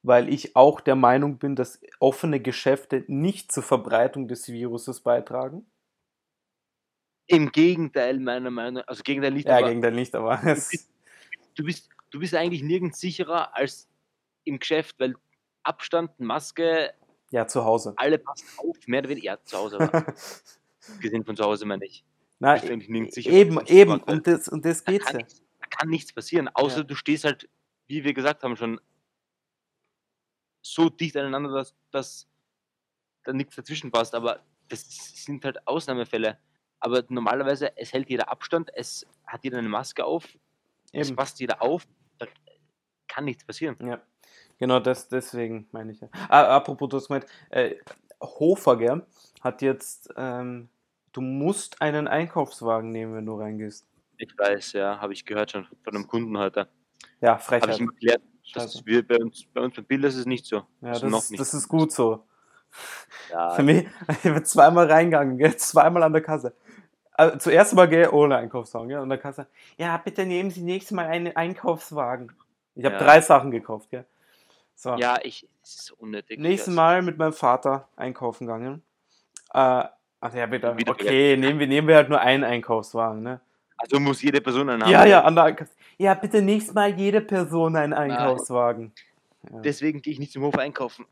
weil 0.02 0.28
ich 0.28 0.56
auch 0.56 0.80
der 0.80 0.96
Meinung 0.96 1.38
bin, 1.38 1.54
dass 1.56 1.80
offene 2.00 2.40
Geschäfte 2.40 3.04
nicht 3.06 3.52
zur 3.52 3.62
Verbreitung 3.62 4.26
des 4.28 4.48
Viruses 4.48 5.00
beitragen. 5.00 5.64
Im 7.32 7.50
Gegenteil, 7.50 8.18
meiner 8.20 8.50
Meinung 8.50 8.74
nach, 8.74 8.88
also 8.88 9.02
Gegenteil 9.02 9.32
nicht, 9.32 9.48
Ja, 9.48 9.58
aber 9.58 9.68
gegen 9.68 9.80
den 9.80 9.94
nicht, 9.94 10.14
aber 10.14 10.42
es, 10.44 10.88
du 11.54 11.64
bist, 11.64 11.88
du 12.10 12.18
bist 12.18 12.34
eigentlich 12.34 12.62
nirgends 12.62 13.00
sicherer 13.00 13.56
als 13.56 13.88
im 14.44 14.58
Geschäft, 14.58 14.96
weil 15.00 15.14
Abstand, 15.62 16.18
Maske, 16.20 16.92
ja, 17.30 17.46
zu 17.46 17.64
Hause. 17.64 17.94
alle 17.96 18.18
passen 18.18 18.46
auf, 18.58 18.76
mehr 18.86 19.00
oder 19.00 19.08
weniger, 19.08 19.24
ja, 19.32 19.42
zu 19.42 19.56
Hause, 19.56 19.78
gesehen 21.00 21.24
von 21.24 21.36
zu 21.36 21.44
Hause 21.44 21.64
meine 21.64 21.86
ich. 21.86 22.04
Na, 22.38 22.54
bist 22.54 22.68
du 22.68 22.72
eigentlich 22.72 22.88
nirgends 22.90 23.14
sicher, 23.14 23.30
eben, 23.30 23.54
du 23.56 23.72
eben, 23.72 23.92
weil 24.06 24.14
und 24.16 24.26
das, 24.26 24.48
und 24.48 24.64
das 24.64 24.84
Da 24.84 24.92
geht's 24.92 25.06
kann, 25.06 25.14
ja. 25.14 25.18
nichts, 25.24 25.42
da 25.60 25.66
kann 25.68 25.88
nichts 25.88 26.12
passieren, 26.12 26.48
außer 26.48 26.78
Ja. 26.78 26.84
du 26.84 26.94
stehst 26.94 27.24
halt, 27.24 27.48
wie 27.86 28.04
wir 28.04 28.12
gesagt 28.12 28.42
haben, 28.42 28.56
schon 28.56 28.78
so 30.60 30.90
dicht 30.90 31.16
aneinander, 31.16 31.50
dass, 31.52 31.74
dass 31.90 32.28
da 33.24 33.32
nichts 33.32 33.56
dazwischen 33.56 33.90
passt. 33.90 34.14
Aber 34.14 34.40
das 34.68 34.82
sind 35.24 35.44
halt 35.44 35.66
Ausnahmefälle. 35.66 36.38
Aber 36.82 37.04
normalerweise, 37.08 37.76
es 37.76 37.92
hält 37.92 38.10
jeder 38.10 38.28
Abstand, 38.28 38.68
es 38.74 39.06
hat 39.24 39.44
jeder 39.44 39.58
eine 39.58 39.68
Maske 39.68 40.04
auf, 40.04 40.26
es 40.92 41.08
Eben. 41.08 41.16
passt 41.16 41.38
jeder 41.38 41.62
auf, 41.62 41.86
da 42.18 42.26
kann 43.06 43.24
nichts 43.24 43.44
passieren. 43.44 43.76
Ja, 43.80 44.02
genau 44.58 44.80
das, 44.80 45.08
deswegen 45.08 45.68
meine 45.70 45.92
ich 45.92 46.00
ja. 46.00 46.08
Ah, 46.28 46.56
apropos, 46.56 46.88
du 46.88 46.96
hast 46.96 47.06
gemeint, 47.06 47.26
äh, 47.50 47.76
Hofer, 48.20 48.76
gell, 48.78 49.06
hat 49.42 49.62
jetzt, 49.62 50.12
ähm, 50.16 50.70
du 51.12 51.20
musst 51.20 51.80
einen 51.80 52.08
Einkaufswagen 52.08 52.90
nehmen, 52.90 53.14
wenn 53.14 53.26
du 53.26 53.38
reingehst. 53.38 53.86
Ich 54.16 54.36
weiß, 54.36 54.72
ja, 54.72 55.00
habe 55.00 55.12
ich 55.12 55.24
gehört 55.24 55.52
schon 55.52 55.68
von 55.84 55.94
einem 55.94 56.08
Kunden 56.08 56.36
heute. 56.36 56.68
Ja, 57.20 57.38
Habe 57.38 57.70
ich 57.70 57.78
ihm 57.78 57.90
erklärt, 57.90 58.22
dass 58.54 58.84
wir 58.84 59.06
bei 59.06 59.18
uns, 59.18 59.44
bei 59.54 59.60
uns 59.60 59.76
beim 59.76 59.84
Bild 59.84 60.04
ist 60.04 60.16
es 60.16 60.26
nicht 60.26 60.46
so. 60.46 60.66
Ja, 60.80 60.98
das, 60.98 61.02
noch 61.04 61.30
nicht. 61.30 61.38
das 61.38 61.54
ist 61.54 61.68
gut 61.68 61.92
so. 61.92 62.26
Ja, 63.30 63.50
Für 63.50 63.62
mich, 63.62 63.86
ich 64.08 64.22
bin 64.22 64.44
zweimal 64.44 64.90
reingegangen, 64.90 65.38
gell, 65.38 65.56
zweimal 65.56 66.02
an 66.02 66.12
der 66.12 66.22
Kasse. 66.22 66.54
Also, 67.12 67.38
zuerst 67.38 67.74
mal, 67.74 67.88
gell, 67.88 68.08
ohne 68.10 68.36
Einkaufswagen, 68.36 68.88
gell, 68.88 68.98
an 68.98 69.08
der 69.08 69.18
Kasse. 69.18 69.46
Ja, 69.76 69.96
bitte 69.98 70.24
nehmen 70.24 70.50
Sie 70.50 70.62
nächstes 70.62 70.92
Mal 70.92 71.06
einen 71.06 71.36
Einkaufswagen. 71.36 72.32
Ich 72.74 72.84
habe 72.84 72.94
Ja. 72.96 73.02
drei 73.02 73.20
Sachen 73.20 73.50
gekauft, 73.50 73.90
gell. 73.90 74.06
So. 74.74 74.96
ja 74.96 75.18
ich, 75.22 75.46
es 75.62 75.74
ist 75.76 75.90
unnötig. 75.92 76.40
Nächstes 76.40 76.74
Mal 76.74 77.02
mit 77.02 77.18
meinem 77.18 77.34
Vater 77.34 77.88
einkaufen 77.96 78.46
gegangen. 78.46 78.82
Äh, 79.52 79.84
ach 80.20 80.34
ja, 80.34 80.46
bitte. 80.46 80.76
Wieder 80.76 80.92
Okay, 80.92 81.36
nehmen 81.36 81.60
wir, 81.60 81.66
nehmen 81.66 81.86
wir 81.86 81.96
halt 81.96 82.08
nur 82.08 82.20
einen 82.20 82.44
Einkaufswagen, 82.44 83.22
ne? 83.22 83.40
Also 83.76 84.00
muss 84.00 84.22
jede 84.22 84.40
Person 84.40 84.70
einen 84.70 84.82
haben. 84.82 84.90
Ja, 84.90 85.04
ja, 85.04 85.22
an 85.22 85.34
der 85.34 85.44
Einkaufs 85.44 85.72
ja, 85.98 86.14
bitte 86.14 86.42
nächstes 86.42 86.74
Mal 86.74 86.98
jede 86.98 87.20
Person 87.20 87.76
einen 87.76 87.92
Einkaufswagen. 87.92 88.92
Ja, 89.50 89.60
Deswegen 89.60 90.02
gehe 90.02 90.12
ich 90.12 90.18
nicht 90.18 90.32
zum 90.32 90.42
Hof 90.42 90.56
einkaufen. 90.56 91.06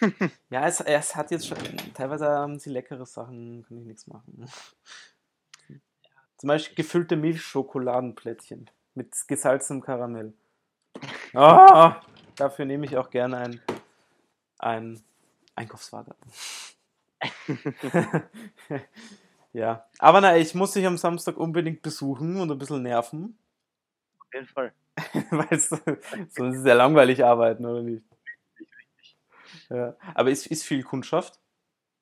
ja 0.50 0.66
es, 0.66 0.80
es 0.80 1.16
hat 1.16 1.30
jetzt 1.30 1.48
schon. 1.48 1.58
Teilweise 1.94 2.26
haben 2.28 2.58
sie 2.58 2.70
leckere 2.70 3.06
Sachen, 3.06 3.64
kann 3.66 3.78
ich 3.78 3.86
nichts 3.86 4.06
machen. 4.06 4.46
Zum 6.36 6.48
Beispiel 6.48 6.76
gefüllte 6.76 7.16
Milchschokoladenplättchen 7.16 8.70
mit 8.94 9.14
gesalzenem 9.28 9.82
Karamell. 9.82 10.32
Ah, 11.34 12.00
dafür 12.36 12.64
nehme 12.64 12.86
ich 12.86 12.96
auch 12.96 13.10
gerne 13.10 13.36
ein, 13.36 13.60
ein 14.58 15.02
Einkaufswagen. 15.54 16.14
ja, 19.52 19.84
aber 19.98 20.20
na, 20.22 20.38
ich 20.38 20.54
muss 20.54 20.72
dich 20.72 20.86
am 20.86 20.96
Samstag 20.96 21.36
unbedingt 21.36 21.82
besuchen 21.82 22.40
und 22.40 22.50
ein 22.50 22.56
bisschen 22.58 22.82
nerven, 22.82 23.36
Auf 24.18 24.32
jeden 24.32 24.46
Fall. 24.46 24.72
weil 25.30 25.48
es, 25.50 25.68
sonst 25.68 26.54
ist 26.54 26.60
es 26.60 26.66
ja 26.66 26.74
langweilig 26.74 27.22
arbeiten, 27.22 27.66
oder 27.66 27.82
nicht? 27.82 28.04
Ja. 29.68 29.94
Aber 30.14 30.30
ist, 30.30 30.46
ist 30.46 30.64
viel 30.64 30.82
Kundschaft. 30.82 31.38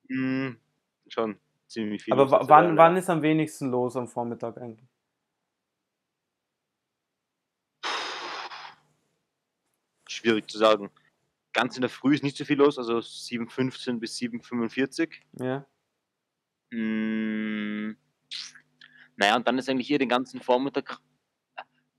Hm, 0.07 0.57
schon 1.09 1.37
ziemlich 1.67 2.03
viel. 2.03 2.13
Aber 2.13 2.23
los 2.23 2.31
wann, 2.49 2.65
gerade. 2.75 2.77
wann 2.77 2.97
ist 2.97 3.09
am 3.09 3.21
wenigsten 3.21 3.69
los 3.71 3.95
am 3.95 4.07
Vormittag 4.07 4.57
eigentlich? 4.57 4.87
Schwierig 10.07 10.49
zu 10.49 10.57
sagen. 10.57 10.91
Ganz 11.53 11.75
in 11.77 11.81
der 11.81 11.89
Früh 11.89 12.13
ist 12.15 12.23
nicht 12.23 12.37
so 12.37 12.45
viel 12.45 12.57
los, 12.57 12.77
also 12.77 12.97
7.15 12.97 13.99
bis 13.99 14.17
7.45 14.17 15.13
Ja. 15.39 15.65
Mm, 16.71 17.95
Naja, 19.17 19.35
und 19.37 19.47
dann 19.47 19.57
ist 19.57 19.69
eigentlich 19.69 19.87
hier 19.87 19.99
den 19.99 20.09
ganzen 20.09 20.41
Vormittag, 20.41 20.99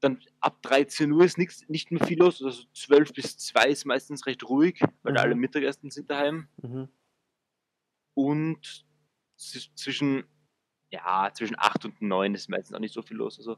dann 0.00 0.20
ab 0.40 0.60
13 0.62 1.10
Uhr 1.10 1.24
ist 1.24 1.38
nichts, 1.38 1.66
nicht 1.68 1.90
mehr 1.90 2.04
viel 2.04 2.18
los, 2.18 2.42
also 2.42 2.64
12 2.74 3.14
bis 3.14 3.38
2 3.38 3.68
ist 3.68 3.86
meistens 3.86 4.26
recht 4.26 4.46
ruhig, 4.48 4.80
weil 5.02 5.12
Mhm. 5.14 5.18
alle 5.18 5.34
Mittagessen 5.34 5.90
sind 5.90 6.10
daheim. 6.10 6.48
Mhm. 6.62 6.88
Und 8.14 8.84
zwischen, 9.36 10.24
ja, 10.90 11.30
zwischen 11.34 11.56
8 11.58 11.84
und 11.84 12.00
9 12.02 12.34
ist 12.34 12.48
meistens 12.48 12.74
auch 12.74 12.80
nicht 12.80 12.94
so 12.94 13.02
viel 13.02 13.16
los. 13.16 13.38
Also, 13.38 13.56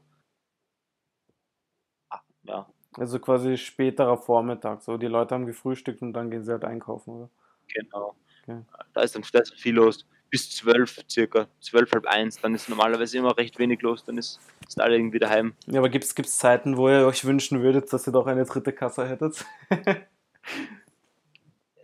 ah, 2.09 2.21
ja, 2.43 2.67
Also 2.97 3.19
quasi 3.19 3.57
späterer 3.57 4.17
Vormittag. 4.17 4.81
So, 4.81 4.97
die 4.97 5.07
Leute 5.07 5.35
haben 5.35 5.45
gefrühstückt 5.45 6.01
und 6.01 6.13
dann 6.13 6.29
gehen 6.31 6.43
sie 6.43 6.51
halt 6.51 6.65
einkaufen, 6.65 7.11
oder? 7.11 7.29
genau. 7.67 8.15
Okay. 8.43 8.63
Da 8.93 9.01
ist 9.01 9.15
dann 9.15 9.23
da 9.31 9.39
ist 9.39 9.53
viel 9.59 9.75
los. 9.75 10.05
Bis 10.31 10.49
12 10.51 11.05
circa, 11.09 11.47
12, 11.59 11.91
halb 11.91 12.05
1, 12.05 12.41
dann 12.41 12.53
ist 12.53 12.69
normalerweise 12.69 13.17
immer 13.17 13.35
recht 13.35 13.57
wenig 13.57 13.81
los, 13.81 14.03
dann 14.03 14.17
ist, 14.19 14.39
sind 14.67 14.81
alle 14.81 14.95
irgendwie 14.95 15.17
daheim. 15.17 15.55
Ja, 15.65 15.79
aber 15.79 15.89
gibt 15.89 16.05
es 16.05 16.37
Zeiten, 16.37 16.77
wo 16.77 16.87
ihr 16.87 17.07
euch 17.07 17.25
wünschen 17.25 17.63
würdet, 17.63 17.91
dass 17.91 18.07
ihr 18.07 18.13
doch 18.13 18.27
eine 18.27 18.45
dritte 18.45 18.71
Kasse 18.71 19.07
hättet? 19.07 19.43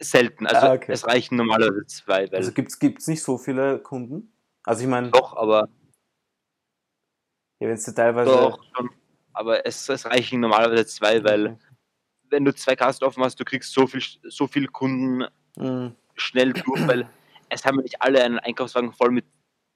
Selten, 0.09 0.47
also 0.47 0.67
Ah, 0.67 0.73
okay. 0.73 0.91
es 0.91 1.05
reichen 1.05 1.35
normalerweise 1.37 1.85
zwei, 1.87 2.29
Also 2.31 2.51
gibt 2.51 2.71
es 2.71 3.07
nicht 3.07 3.23
so 3.23 3.37
viele 3.37 3.79
Kunden? 3.79 4.31
Also 4.63 4.83
ich 4.83 4.87
meine, 4.89 5.11
doch, 5.11 5.35
aber 5.35 5.69
ja, 7.59 7.67
wenn 7.67 7.75
es 7.75 7.85
teilweise... 7.93 8.31
doch 8.31 8.63
schon. 8.75 8.89
Aber 9.33 9.65
es, 9.65 9.87
es 9.89 10.05
reichen 10.05 10.39
normalerweise 10.39 10.85
zwei, 10.85 11.23
weil 11.23 11.47
Okay. 11.47 11.57
wenn 12.29 12.45
du 12.45 12.53
zwei 12.53 12.75
Kasten 12.75 13.05
offen 13.05 13.23
hast, 13.23 13.39
du 13.39 13.45
kriegst 13.45 13.73
so 13.73 13.85
viel, 13.87 14.01
so 14.23 14.47
viel 14.47 14.67
Kunden 14.67 15.25
Mhm. 15.57 15.95
schnell 16.15 16.51
durch, 16.53 16.87
weil 16.87 17.09
es 17.49 17.65
haben 17.65 17.77
ja 17.77 17.83
nicht 17.83 18.01
alle 18.01 18.21
einen 18.23 18.39
Einkaufswagen 18.39 18.91
voll 18.91 19.11
mit 19.11 19.25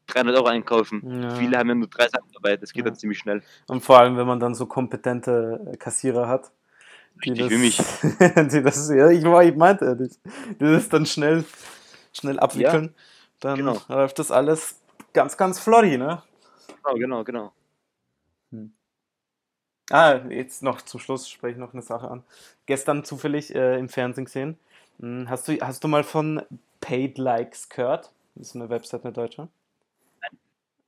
300 0.07 0.35
Euro 0.35 0.47
einkaufen. 0.47 1.21
Ja. 1.21 1.29
Viele 1.35 1.57
haben 1.57 1.69
ja 1.69 1.75
nur 1.75 1.87
drei 1.87 2.09
Sachen 2.09 2.31
dabei, 2.33 2.57
das 2.57 2.73
geht 2.73 2.83
Ja. 2.85 2.89
dann 2.91 2.99
ziemlich 2.99 3.19
schnell. 3.19 3.43
Und 3.67 3.81
vor 3.81 3.99
allem, 3.99 4.17
wenn 4.17 4.27
man 4.27 4.39
dann 4.39 4.55
so 4.55 4.65
kompetente 4.65 5.75
Kassierer 5.79 6.27
hat, 6.27 6.51
die 7.25 7.33
das, 7.33 7.51
mich. 7.51 7.77
die 8.51 8.61
das, 8.63 8.89
ja, 8.89 9.09
ich, 9.09 9.23
ich 9.23 9.55
meinte 9.55 9.85
ja 9.85 9.95
nicht, 9.95 10.19
die 10.59 10.65
das 10.65 10.89
dann 10.89 11.05
schnell, 11.05 11.45
schnell 12.13 12.39
abwickeln, 12.39 12.93
dann 13.39 13.57
genau. 13.57 13.81
läuft 13.87 14.19
das 14.19 14.31
alles 14.31 14.79
ganz, 15.13 15.37
ganz 15.37 15.59
flori, 15.59 15.97
ne? 15.97 16.23
Genau, 16.83 16.95
genau, 16.95 17.23
genau. 17.23 17.53
Ah, 19.91 20.19
jetzt 20.29 20.61
noch 20.61 20.81
zum 20.83 20.99
Schluss 20.99 21.27
spreche 21.27 21.53
ich 21.53 21.57
noch 21.57 21.73
eine 21.73 21.81
Sache 21.81 22.09
an. 22.09 22.23
Gestern 22.67 23.03
zufällig 23.03 23.55
äh, 23.55 23.79
im 23.79 23.89
Fernsehen 23.89 24.25
gesehen. 24.25 24.59
Hm, 24.99 25.27
Hast 25.29 25.47
du, 25.47 25.59
hast 25.61 25.83
du 25.83 25.87
mal 25.87 26.03
von 26.03 26.43
Paid 26.79 27.17
Likes 27.17 27.69
gehört? 27.69 28.11
Das 28.35 28.49
ist 28.49 28.55
eine 28.55 28.69
Website, 28.69 29.03
eine 29.03 29.13
deutsche. 29.13 29.47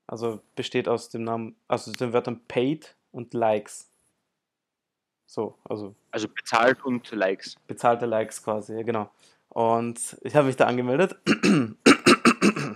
Also 0.05 0.41
besteht 0.55 0.87
aus 0.87 1.09
dem 1.09 1.23
Namen, 1.23 1.55
also 1.67 1.91
den 1.91 2.13
Wörtern 2.13 2.41
Paid 2.47 2.95
und 3.11 3.33
Likes. 3.33 3.89
So, 5.31 5.55
also 5.63 5.95
Also 6.11 6.27
bezahlt 6.27 6.83
und 6.83 7.09
Likes. 7.11 7.55
bezahlte 7.65 8.05
Likes 8.05 8.43
quasi, 8.43 8.75
ja, 8.75 8.83
genau. 8.83 9.09
Und 9.47 10.17
ich 10.23 10.35
habe 10.35 10.47
mich 10.47 10.57
da 10.57 10.65
angemeldet. 10.65 11.15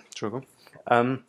Entschuldigung. 0.06 0.46
Ähm, 0.89 1.26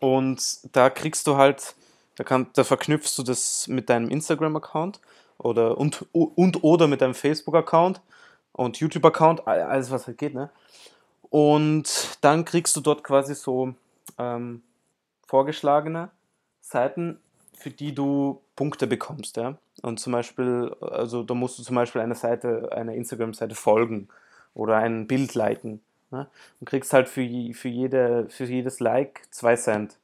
und 0.00 0.60
da 0.74 0.88
kriegst 0.88 1.26
du 1.26 1.36
halt, 1.36 1.74
da, 2.14 2.24
kann, 2.24 2.46
da 2.54 2.64
verknüpfst 2.64 3.18
du 3.18 3.22
das 3.22 3.68
mit 3.68 3.90
deinem 3.90 4.08
Instagram-Account 4.08 4.98
oder 5.36 5.76
und, 5.76 6.06
und 6.12 6.64
oder 6.64 6.86
mit 6.86 7.02
deinem 7.02 7.14
Facebook-Account 7.14 8.00
und 8.52 8.80
YouTube-Account, 8.80 9.46
all- 9.46 9.60
alles 9.60 9.90
was 9.90 10.06
halt 10.06 10.16
geht, 10.16 10.32
ne? 10.32 10.48
Und 11.28 12.16
dann 12.22 12.46
kriegst 12.46 12.74
du 12.76 12.80
dort 12.80 13.04
quasi 13.04 13.34
so 13.34 13.74
ähm, 14.16 14.62
vorgeschlagene 15.26 16.10
Seiten, 16.62 17.20
für 17.52 17.70
die 17.70 17.94
du 17.94 18.40
Punkte 18.54 18.86
bekommst, 18.86 19.36
ja. 19.36 19.58
Und 19.82 20.00
zum 20.00 20.12
Beispiel, 20.12 20.74
also 20.80 21.22
da 21.22 21.34
musst 21.34 21.58
du 21.58 21.62
zum 21.62 21.76
Beispiel 21.76 22.00
eine 22.00 22.14
Seite, 22.14 22.72
einer 22.72 22.94
Instagram-Seite 22.94 23.54
folgen 23.54 24.08
oder 24.54 24.76
ein 24.76 25.06
Bild 25.06 25.34
liken. 25.34 25.82
Ne? 26.10 26.28
Und 26.60 26.68
kriegst 26.68 26.92
halt 26.92 27.08
für, 27.08 27.22
für, 27.54 27.68
jede, 27.68 28.28
für 28.30 28.44
jedes 28.44 28.80
Like 28.80 29.22
zwei 29.30 29.56
Cent. 29.56 29.98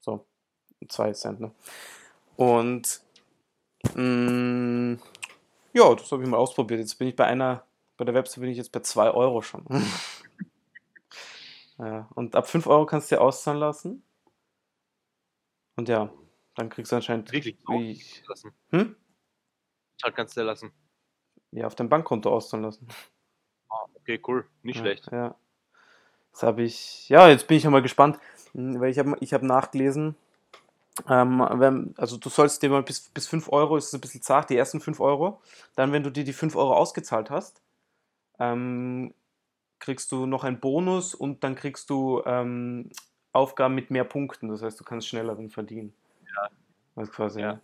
So, 0.00 0.24
zwei 0.88 1.12
Cent, 1.12 1.40
ne? 1.40 1.52
Und 2.36 3.02
mh, 3.94 4.98
ja, 5.72 5.94
das 5.94 6.10
habe 6.10 6.22
ich 6.22 6.28
mal 6.28 6.36
ausprobiert. 6.36 6.80
Jetzt 6.80 6.98
bin 6.98 7.08
ich 7.08 7.16
bei 7.16 7.26
einer, 7.26 7.64
bei 7.96 8.04
der 8.04 8.14
Website 8.14 8.40
bin 8.40 8.50
ich 8.50 8.56
jetzt 8.56 8.72
bei 8.72 8.80
2 8.80 9.10
Euro 9.12 9.42
schon. 9.42 9.64
ja, 11.78 12.08
und 12.14 12.34
ab 12.34 12.48
5 12.48 12.66
Euro 12.66 12.86
kannst 12.86 13.10
du 13.10 13.16
dir 13.16 13.20
auszahlen 13.20 13.60
lassen. 13.60 14.02
Und 15.76 15.88
ja, 15.88 16.10
dann 16.54 16.68
kriegst 16.68 16.92
du 16.92 16.96
anscheinend 16.96 17.32
Wirklich 17.32 17.56
wie, 17.68 18.02
lassen. 18.26 18.52
hm? 18.70 18.96
Halt 20.02 20.16
kannst 20.16 20.36
du 20.36 20.42
lassen. 20.42 20.72
ja, 21.52 21.66
auf 21.66 21.74
dein 21.74 21.88
Bankkonto 21.88 22.30
auszahlen 22.32 22.64
lassen. 22.64 22.88
Ah, 23.68 23.86
okay, 23.94 24.20
cool. 24.26 24.46
Nicht 24.62 24.76
Ja, 24.76 24.82
schlecht. 24.82 25.08
Ja. 25.12 25.36
Das 26.32 26.42
habe 26.42 26.62
ich. 26.62 27.08
Ja, 27.08 27.28
jetzt 27.28 27.46
bin 27.48 27.56
ich 27.56 27.64
ja 27.64 27.70
mal 27.70 27.82
gespannt, 27.82 28.18
hm, 28.52 28.80
weil 28.80 28.90
ich 28.90 28.98
habe 28.98 29.16
ich 29.20 29.32
hab 29.34 29.42
nachgelesen. 29.42 30.16
Ähm, 31.08 31.46
wenn, 31.52 31.94
also 31.96 32.16
du 32.16 32.28
sollst 32.28 32.62
dir 32.62 32.70
mal 32.70 32.82
bis, 32.82 33.08
bis 33.10 33.26
5 33.26 33.48
Euro, 33.52 33.76
ist 33.76 33.86
es 33.88 33.94
ein 33.94 34.00
bisschen 34.00 34.22
zart, 34.22 34.50
die 34.50 34.56
ersten 34.56 34.80
5 34.80 35.00
Euro. 35.00 35.40
Dann, 35.76 35.92
wenn 35.92 36.02
du 36.02 36.10
dir 36.10 36.24
die 36.24 36.32
5 36.32 36.56
Euro 36.56 36.74
ausgezahlt 36.74 37.30
hast, 37.30 37.62
ähm, 38.38 39.14
kriegst 39.80 40.12
du 40.12 40.26
noch 40.26 40.44
einen 40.44 40.60
Bonus 40.60 41.14
und 41.14 41.44
dann 41.44 41.54
kriegst 41.56 41.90
du 41.90 42.22
ähm, 42.26 42.90
Aufgaben 43.32 43.74
mit 43.74 43.90
mehr 43.90 44.04
Punkten. 44.04 44.48
Das 44.48 44.62
heißt, 44.62 44.80
du 44.80 44.84
kannst 44.84 45.08
schneller 45.08 45.36
dann 45.36 45.50
verdienen. 45.50 45.94
Das 46.96 47.10
quasi, 47.10 47.40
Ja. 47.40 47.60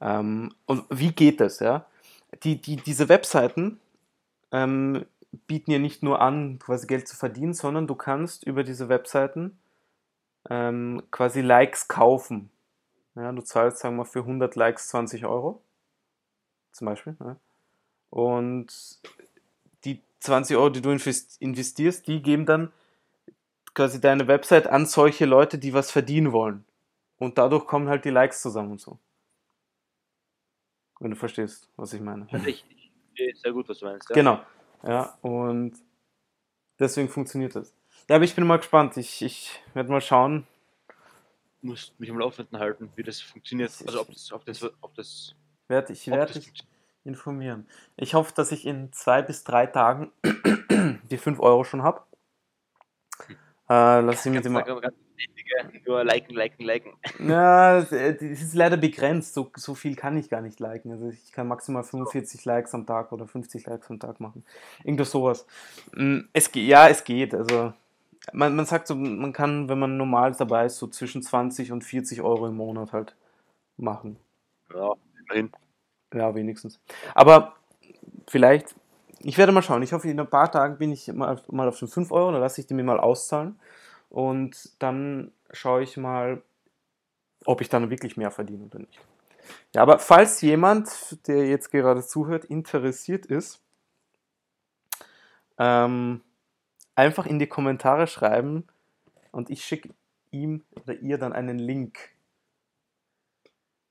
Ähm, 0.00 0.54
und 0.66 0.84
wie 0.90 1.12
geht 1.12 1.40
das, 1.40 1.60
ja? 1.60 1.86
Die, 2.44 2.60
die, 2.60 2.76
diese 2.76 3.08
Webseiten 3.08 3.80
ähm, 4.52 5.04
bieten 5.46 5.70
ja 5.72 5.78
nicht 5.78 6.02
nur 6.02 6.20
an, 6.20 6.58
quasi 6.58 6.86
Geld 6.86 7.06
zu 7.08 7.16
verdienen, 7.16 7.54
sondern 7.54 7.86
du 7.86 7.94
kannst 7.94 8.44
über 8.44 8.64
diese 8.64 8.88
Webseiten 8.88 9.58
ähm, 10.48 11.02
quasi 11.10 11.40
Likes 11.42 11.88
kaufen. 11.88 12.50
Ja, 13.16 13.32
du 13.32 13.42
zahlst, 13.42 13.78
sagen 13.78 13.96
wir, 13.96 14.06
für 14.06 14.20
100 14.20 14.56
Likes 14.56 14.88
20 14.88 15.26
Euro. 15.26 15.62
Zum 16.72 16.86
Beispiel. 16.86 17.16
Ja. 17.20 17.36
Und 18.10 19.00
die 19.84 20.00
20 20.20 20.56
Euro, 20.56 20.70
die 20.70 20.82
du 20.82 20.90
invest- 20.90 21.36
investierst, 21.40 22.06
die 22.06 22.22
geben 22.22 22.46
dann 22.46 22.72
quasi 23.74 24.00
deine 24.00 24.28
Website 24.28 24.66
an 24.66 24.86
solche 24.86 25.26
Leute, 25.26 25.58
die 25.58 25.74
was 25.74 25.90
verdienen 25.90 26.32
wollen. 26.32 26.64
Und 27.20 27.36
dadurch 27.36 27.66
kommen 27.66 27.86
halt 27.88 28.04
die 28.06 28.10
Likes 28.10 28.40
zusammen 28.40 28.72
und 28.72 28.80
so. 28.80 28.98
Wenn 31.00 31.10
du 31.10 31.16
verstehst, 31.16 31.68
was 31.76 31.92
ich 31.92 32.00
meine. 32.00 32.26
Also 32.32 32.46
ich, 32.46 32.64
ich 32.70 32.90
verstehe 33.04 33.36
sehr 33.36 33.52
gut, 33.52 33.68
was 33.68 33.78
du 33.78 33.84
meinst. 33.84 34.08
Ja? 34.08 34.14
Genau. 34.14 34.40
Ja, 34.82 35.18
und 35.20 35.74
deswegen 36.78 37.10
funktioniert 37.10 37.54
das. 37.54 37.76
Ja, 38.08 38.16
aber 38.16 38.24
ich 38.24 38.34
bin 38.34 38.46
mal 38.46 38.56
gespannt. 38.56 38.96
Ich, 38.96 39.20
ich 39.20 39.62
werde 39.74 39.90
mal 39.90 40.00
schauen. 40.00 40.46
Muss 41.60 41.92
mich 41.98 42.10
am 42.10 42.18
Laufenden 42.18 42.58
halten, 42.58 42.90
wie 42.96 43.02
das 43.02 43.20
funktioniert. 43.20 43.70
Also 43.86 44.00
ob 44.00 44.10
das, 44.10 44.32
ob 44.32 44.44
das, 44.46 44.62
ob 44.80 44.94
das, 44.94 45.34
Werd, 45.68 45.90
ich 45.90 46.06
werde 46.08 46.32
dich 46.32 46.52
informieren. 47.04 47.68
Ich 47.96 48.14
hoffe, 48.14 48.32
dass 48.34 48.50
ich 48.50 48.66
in 48.66 48.94
zwei 48.94 49.20
bis 49.20 49.44
drei 49.44 49.66
Tagen 49.66 50.10
die 51.10 51.18
5 51.18 51.38
Euro 51.38 51.64
schon 51.64 51.82
habe. 51.82 52.02
Äh, 53.68 54.00
lass 54.00 54.24
ich 54.24 54.32
mit 54.32 54.46
dem. 54.46 54.54
Ganz, 54.54 54.96
nur 55.86 56.04
liken, 56.04 56.34
liken, 56.34 56.64
liken. 56.64 56.92
Ja, 57.18 57.80
das 57.80 57.92
äh, 57.92 58.14
das 58.14 58.40
ist 58.42 58.54
leider 58.54 58.76
begrenzt. 58.76 59.34
So, 59.34 59.50
so 59.56 59.74
viel 59.74 59.96
kann 59.96 60.16
ich 60.16 60.28
gar 60.30 60.40
nicht 60.40 60.60
liken. 60.60 60.92
Also 60.92 61.08
ich 61.08 61.32
kann 61.32 61.48
maximal 61.48 61.82
45 61.84 62.44
Likes 62.44 62.74
am 62.74 62.86
Tag 62.86 63.12
oder 63.12 63.26
50 63.26 63.66
Likes 63.66 63.90
am 63.90 63.98
Tag 63.98 64.20
machen. 64.20 64.44
Irgendwas 64.84 65.10
sowas. 65.10 65.46
Mm, 65.94 66.20
Es, 66.32 66.50
ja, 66.54 66.88
es 66.88 67.04
geht. 67.04 67.34
Also 67.34 67.72
man, 68.32 68.54
man 68.54 68.66
sagt 68.66 68.86
so, 68.86 68.94
man 68.94 69.32
kann, 69.32 69.68
wenn 69.68 69.78
man 69.78 69.96
normal 69.96 70.32
dabei 70.32 70.66
ist, 70.66 70.78
so 70.78 70.86
zwischen 70.88 71.22
20 71.22 71.72
und 71.72 71.84
40 71.84 72.22
Euro 72.22 72.46
im 72.46 72.56
Monat 72.56 72.92
halt 72.92 73.14
machen. 73.76 74.18
Ja, 74.74 74.94
immerhin. 75.20 75.52
Ja, 76.14 76.34
wenigstens. 76.34 76.80
Aber 77.14 77.54
vielleicht, 78.28 78.74
ich 79.20 79.38
werde 79.38 79.52
mal 79.52 79.62
schauen. 79.62 79.82
Ich 79.82 79.92
hoffe, 79.92 80.08
in 80.08 80.20
ein 80.20 80.30
paar 80.30 80.50
Tagen 80.50 80.78
bin 80.78 80.92
ich 80.92 81.08
mal, 81.12 81.40
mal 81.50 81.68
auf 81.68 81.78
den 81.78 81.88
5 81.88 82.12
Euro, 82.12 82.32
dann 82.32 82.40
lasse 82.40 82.60
ich 82.60 82.66
die 82.66 82.74
mir 82.74 82.84
mal 82.84 83.00
auszahlen. 83.00 83.58
Und 84.10 84.70
dann 84.82 85.32
schaue 85.52 85.82
ich 85.82 85.96
mal, 85.96 86.42
ob 87.46 87.60
ich 87.62 87.68
dann 87.68 87.90
wirklich 87.90 88.16
mehr 88.16 88.30
verdiene 88.30 88.66
oder 88.66 88.80
nicht. 88.80 89.00
Ja, 89.74 89.82
aber 89.82 89.98
falls 89.98 90.40
jemand, 90.42 91.26
der 91.26 91.48
jetzt 91.48 91.70
gerade 91.70 92.04
zuhört, 92.04 92.44
interessiert 92.44 93.24
ist, 93.24 93.62
ähm, 95.58 96.22
einfach 96.94 97.26
in 97.26 97.38
die 97.38 97.46
Kommentare 97.46 98.06
schreiben 98.06 98.66
und 99.30 99.48
ich 99.48 99.64
schicke 99.64 99.94
ihm 100.30 100.64
oder 100.70 100.94
ihr 100.94 101.18
dann 101.18 101.32
einen 101.32 101.58
Link 101.58 101.98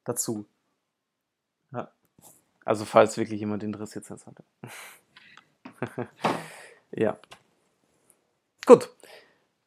dazu. 0.04 0.46
Ja. 1.72 1.92
Also 2.66 2.86
falls 2.86 3.18
wirklich 3.18 3.40
jemand 3.40 3.64
interessiert 3.64 4.06
sein 4.06 4.18
sollte. 4.18 4.44
ja. 6.92 7.18
Gut. 8.66 8.90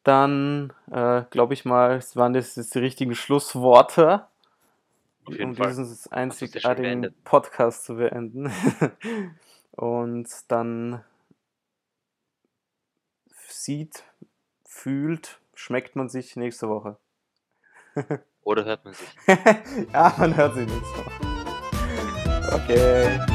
Dann 0.03 0.73
äh, 0.91 1.23
glaube 1.29 1.53
ich 1.53 1.65
mal, 1.65 1.95
es 1.95 2.15
waren 2.15 2.33
das 2.33 2.55
jetzt 2.55 2.75
die 2.75 2.79
richtigen 2.79 3.15
Schlussworte, 3.15 4.25
um 5.25 5.55
Fall. 5.55 5.67
diesen 5.67 6.11
einzigartigen. 6.11 7.13
Podcast 7.23 7.85
zu 7.85 7.95
beenden. 7.95 8.51
Und 9.71 10.29
dann 10.49 11.03
sieht, 13.47 14.03
fühlt, 14.65 15.39
schmeckt 15.53 15.95
man 15.95 16.09
sich 16.09 16.35
nächste 16.35 16.67
Woche. 16.67 16.97
Oder 18.43 18.65
hört 18.65 18.83
man 18.83 18.93
sich? 18.93 19.07
ja, 19.93 20.13
man 20.17 20.35
hört 20.35 20.55
sich 20.55 20.67
nächste 20.67 20.97
Woche. 20.97 21.33
Okay. 22.53 23.32